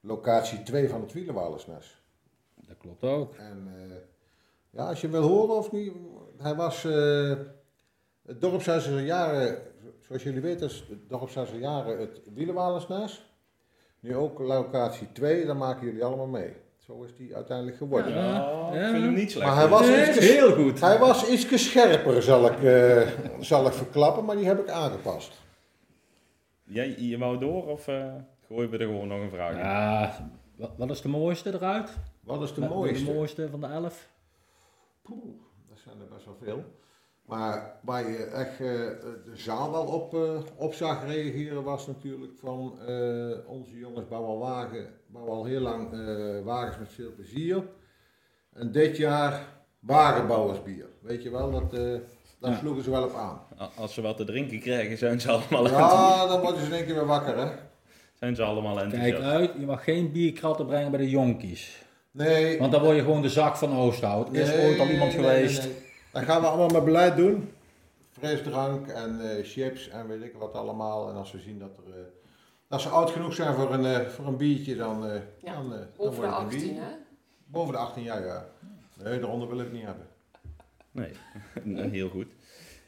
[0.01, 2.01] locatie 2 van het Wielenwalersnes.
[2.55, 3.35] Dat klopt ook.
[3.35, 3.95] En eh,
[4.69, 5.93] ja, als je wil horen of niet,
[6.37, 7.31] hij was eh
[8.29, 9.57] het dorpshuis is al jaren,
[9.99, 13.33] zoals jullie weten, is het dorpshuis al jaren het Wielenwalersnes.
[13.99, 16.53] Nu ook locatie 2, dan maken jullie allemaal mee.
[16.77, 18.13] Zo is die uiteindelijk geworden.
[18.13, 18.69] Ja.
[18.73, 19.47] ik vind hem niet slecht.
[19.47, 20.79] Maar hij was, Nee, iets, heel goed.
[20.79, 23.07] hij was iets scherper, zal ik, eh,
[23.39, 25.41] zal ik verklappen, maar die heb ik aangepast.
[26.63, 27.87] Jij, je wou door of
[28.49, 29.57] gooien we er gewoon nog een vraag in?
[29.59, 31.89] Ja, wat, wat is de mooiste eruit?
[32.23, 33.05] Wat is de Wat- mooiste?
[33.05, 34.09] De mooiste van de elf?
[35.01, 35.35] Poeh,
[35.69, 36.63] dat zijn er best wel veel.
[37.25, 38.57] Maar waar je echt eh,
[39.25, 40.13] de zaal wel op,
[40.57, 45.59] op zag reageren was natuurlijk van eh, onze jongens bouwen al wagen, bouwen al heel
[45.61, 47.63] lang eh, wagens met veel plezier.
[48.53, 49.43] En dit jaar
[49.79, 50.85] wagenbouwersbier.
[51.01, 51.99] Weet je wel, dat, eh
[52.39, 52.57] daar Ja.
[52.57, 53.41] sloegen ze wel op aan.
[53.75, 56.85] Als ze wat te drinken krijgen, zijn ze allemaal, Ja, dan worden ze in één
[56.85, 57.51] keer weer wakker hè.
[58.19, 59.23] Zijn ze allemaal Kijk enthousiast.
[59.23, 61.83] uit, je mag geen bierkratten brengen bij de jonkies.
[62.11, 62.59] Nee.
[62.59, 64.33] Want dan word je gewoon de zak van Oosthout.
[64.33, 65.63] Is ooit al iemand nee, geweest?
[65.63, 65.73] nee.
[66.11, 67.49] Dat gaan we allemaal met beleid doen.
[68.11, 71.09] Frisdrank en eh, chips en weet ik wat allemaal.
[71.09, 72.05] En als we zien dat, er, eh,
[72.67, 75.69] als ze oud genoeg zijn voor een, eh, voor een biertje, dan, eh Ja, dan,
[75.69, 76.81] dan over de wordt het een 18, bier.
[76.81, 76.89] hè?
[77.45, 78.45] Boven de 18 jaar, ja.
[79.03, 80.07] Nee, daaronder wil ik het niet hebben.
[81.63, 82.27] Nee, heel goed.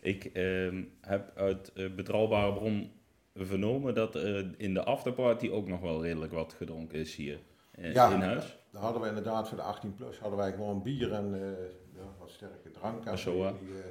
[0.01, 2.91] Ik ehm, heb uit betrouwbare bron
[3.35, 7.39] vernomen dat er in de afterparty ook nog wel redelijk wat gedronken is hier
[7.71, 8.09] eh, Ja.
[8.13, 8.57] in huis.
[8.71, 11.41] Dan hadden we inderdaad voor de 18 plus hadden wij gewoon bier en eh,
[11.95, 13.05] ja, wat sterke drank.
[13.05, 13.83] En Zo, voor jullie,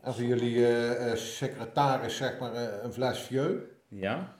[0.00, 3.62] eh, jullie eh, eh, secretaris zeg maar eh, een fles vieux.
[3.88, 4.36] Ja?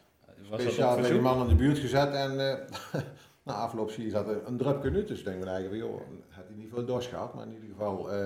[0.49, 3.01] Was Speciaal op bij die man in de buurt gezet en eh
[3.45, 5.24] na afloop zie je dat er een drupje nut is.
[5.24, 8.11] denken we eigenlijk van joh, had hij niet veel dorst gehad, maar in ieder geval...
[8.12, 8.18] eh,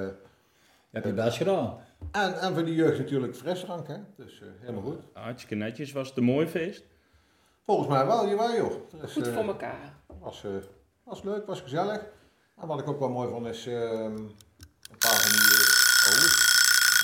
[0.90, 1.78] Je hebt je best gedaan.
[2.12, 3.96] En, en voor de jeugd natuurlijk frisdrank, hè.
[4.16, 5.00] Dus eh, helemaal goed.
[5.12, 5.92] Hartstikke netjes.
[5.92, 6.82] Was het een mooi feest?
[7.66, 8.72] Volgens mij wel, jawel joh.
[9.04, 9.94] Is, Goed eh, voor elkaar.
[10.20, 10.50] was, eh,
[11.04, 12.06] was leuk, was gezellig.
[12.60, 15.40] En wat ik ook wel mooi vond is ehm, een paar van die...
[15.58, 16.48] eh, oh,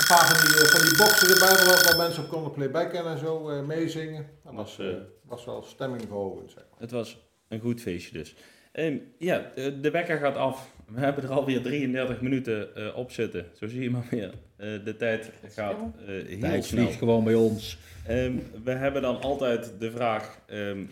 [0.00, 3.06] een paar van die, eh, van die boxen erbij, waar, waar mensen op konden playbacken
[3.06, 4.26] en zo, eh, meezingen.
[4.44, 6.80] Dat was, Was, eh, eh, was wel stemming verhogend, zeg maar.
[6.80, 8.36] Het was een goed feestje dus.
[8.72, 10.70] Ehm, ja, de, de wekker gaat af.
[10.86, 13.46] We hebben er alweer 33 minuten eh, op zitten.
[13.54, 14.34] Zo zie je maar weer.
[14.56, 16.90] Eh, de tijd gaat eh, heel Tijd snel.
[16.90, 17.78] gewoon bij ons.
[18.06, 18.32] Ehm,
[18.64, 20.84] we hebben dan altijd de vraag: ehm,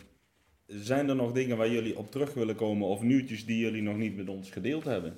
[0.66, 3.96] zijn er nog dingen waar jullie op terug willen komen of nieuwtjes die jullie nog
[3.96, 5.16] niet met ons gedeeld hebben?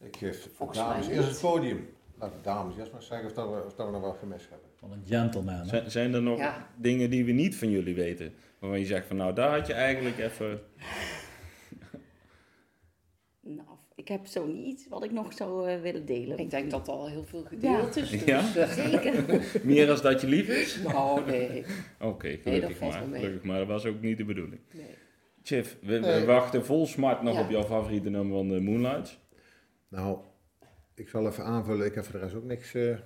[0.00, 1.88] Ik geef de Volgens dames eerst het podium.
[2.18, 4.48] Laat de dames eerst maar zeggen of, dat we, of dat we nog wat gemist
[4.50, 4.68] hebben.
[4.78, 5.54] Van een gentleman.
[5.54, 5.64] hè?
[5.66, 6.68] Zijn, zijn er nog Ja.
[6.76, 8.34] dingen die we niet van jullie weten?
[8.58, 10.60] Waarvan je zegt van nou, daar had je eigenlijk even.
[13.40, 13.68] Nou,
[14.04, 16.38] ik heb zo niet wat ik nog zou eh, willen delen.
[16.38, 18.10] Ik denk dat al heel veel gedeeld is.
[18.10, 18.38] Dus, Ja?
[18.56, 19.40] eh, Zeker.
[19.66, 20.78] Meer als dat je lief is?
[20.82, 21.64] nou, nee.
[22.00, 23.02] Oké, gelukkig maar.
[23.12, 24.60] Gelukkig maar, dat was ook niet de bedoeling.
[24.72, 24.84] nee.
[25.42, 26.24] Chief, we, we Nee.
[26.24, 27.42] wachten vol smart nog Ja.
[27.42, 29.18] op jouw favoriete nummer van de Moonlights.
[29.88, 30.18] Nou,
[30.94, 31.86] ik zal even aanvullen.
[31.86, 32.96] Ik heb voor de rest ook niks eh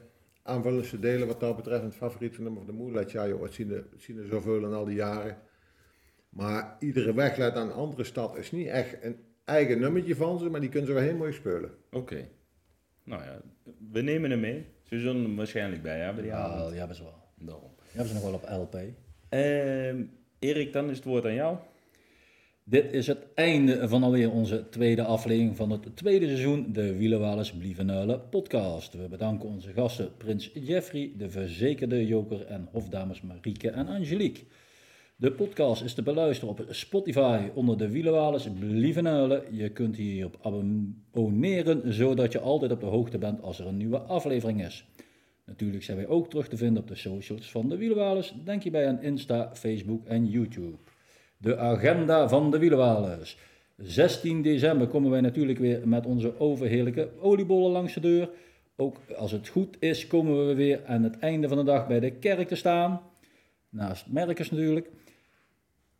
[0.42, 1.82] aanvullends te delen wat dat betreft.
[1.82, 3.11] Het favoriete nummer van de Moonlight.
[3.11, 5.36] Ja joh, het zien er, het zien er zoveel in al die jaren.
[6.28, 8.36] Maar iedere weg leidt naar een andere stad.
[8.36, 9.16] is niet echt een
[9.49, 11.70] eigen nummertje van ze, maar die kunnen ze wel heel mooi spelen.
[11.90, 12.28] Oké.
[13.05, 13.40] Nou ja,
[13.92, 14.64] we nemen hem mee.
[14.82, 16.22] Ze zullen hem waarschijnlijk bij hebben.
[16.22, 16.74] Die Ja, avond.
[16.74, 17.22] hebben ze wel.
[17.38, 17.70] Daarom.
[17.76, 18.80] Die hebben ze nog wel op LP.
[19.28, 20.03] Ehm,
[20.38, 21.57] Erik, dan is het woord aan jou.
[22.64, 27.53] Dit is het einde van alweer onze tweede aflevering van het tweede seizoen de Wielenwalers
[27.53, 28.94] Blievenuilen podcast.
[28.94, 34.42] We bedanken onze gasten Prins Jeffrey, de verzekerde Joker en hofdames Marieke en Angelique.
[35.20, 39.42] De podcast is te beluisteren op Spotify onder de Wielenwalers Blievenuilen.
[39.56, 43.98] Je kunt hierop abonneren, zodat je altijd op de hoogte bent als er een nieuwe
[43.98, 44.86] aflevering is.
[45.44, 48.34] Natuurlijk zijn wij ook terug te vinden op de socials van de Wielenwalers.
[48.44, 50.76] Denk hierbij aan Insta, Facebook en YouTube.
[51.36, 53.38] De agenda van de Wielenwalers.
[53.76, 58.30] 16 december komen wij natuurlijk weer met onze overheerlijke oliebollen langs de deur.
[58.76, 62.00] Ook als het goed is, komen we weer aan het einde van de dag bij
[62.00, 63.00] de kerk te staan.
[63.68, 64.90] Naast Merkers natuurlijk.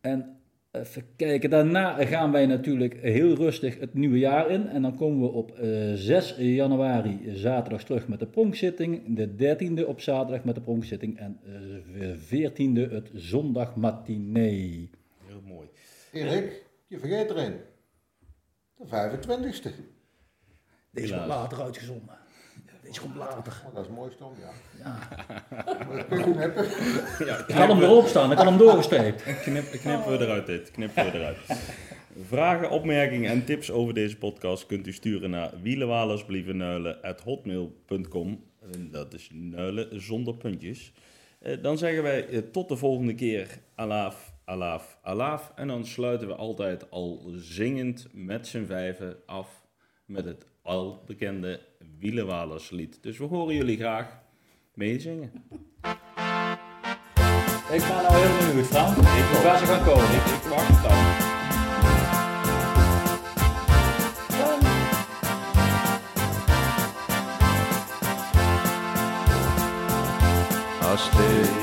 [0.01, 0.39] En
[0.71, 4.67] even kijken, daarna gaan wij natuurlijk heel rustig het nieuwe jaar in.
[4.67, 9.15] En dan komen we op eh, 6 januari zaterdags terug met de pronkzitting.
[9.15, 11.17] De 13e op zaterdag met de pronkzitting.
[11.17, 11.51] En eh,
[11.99, 14.89] de 14e het zondagmatinee.
[15.25, 15.67] Heel mooi.
[16.11, 17.55] Erik, je vergeet er een.
[18.77, 19.69] De 25ste.
[20.91, 22.17] Deze wordt later uitgezonden.
[22.97, 24.51] Oh, dat is mooi stom, ja.
[24.83, 24.97] Ja.
[27.47, 29.23] Ik had hem erop staan, ik had hem doorgestreept.
[29.43, 30.71] Knip, knippen we eruit dit.
[30.71, 31.37] Knippen we eruit.
[32.27, 38.43] Vragen, opmerkingen en tips over deze podcast kunt u sturen naar wielenwalersblievennuilen.hotmail.com.
[38.73, 40.91] En Dat is nuilen zonder puntjes.
[41.39, 43.47] Eh, Dan zeggen wij eh, tot de volgende keer.
[43.75, 45.51] Alaaf, alaaf, alaaf.
[45.55, 49.67] En dan sluiten we altijd al zingend met z'n vijven af
[50.05, 51.59] met het al bekende
[51.99, 52.97] Wielenwalerslied.
[53.01, 54.19] Dus we horen jullie graag
[54.73, 55.31] meezingen.
[57.71, 58.95] Ik ben nou heel benieuwd, Frank.
[58.95, 60.03] Hoe gaan ze gaan komen?
[60.03, 61.27] Ik, ik wacht dan.
[70.89, 71.58] Als dit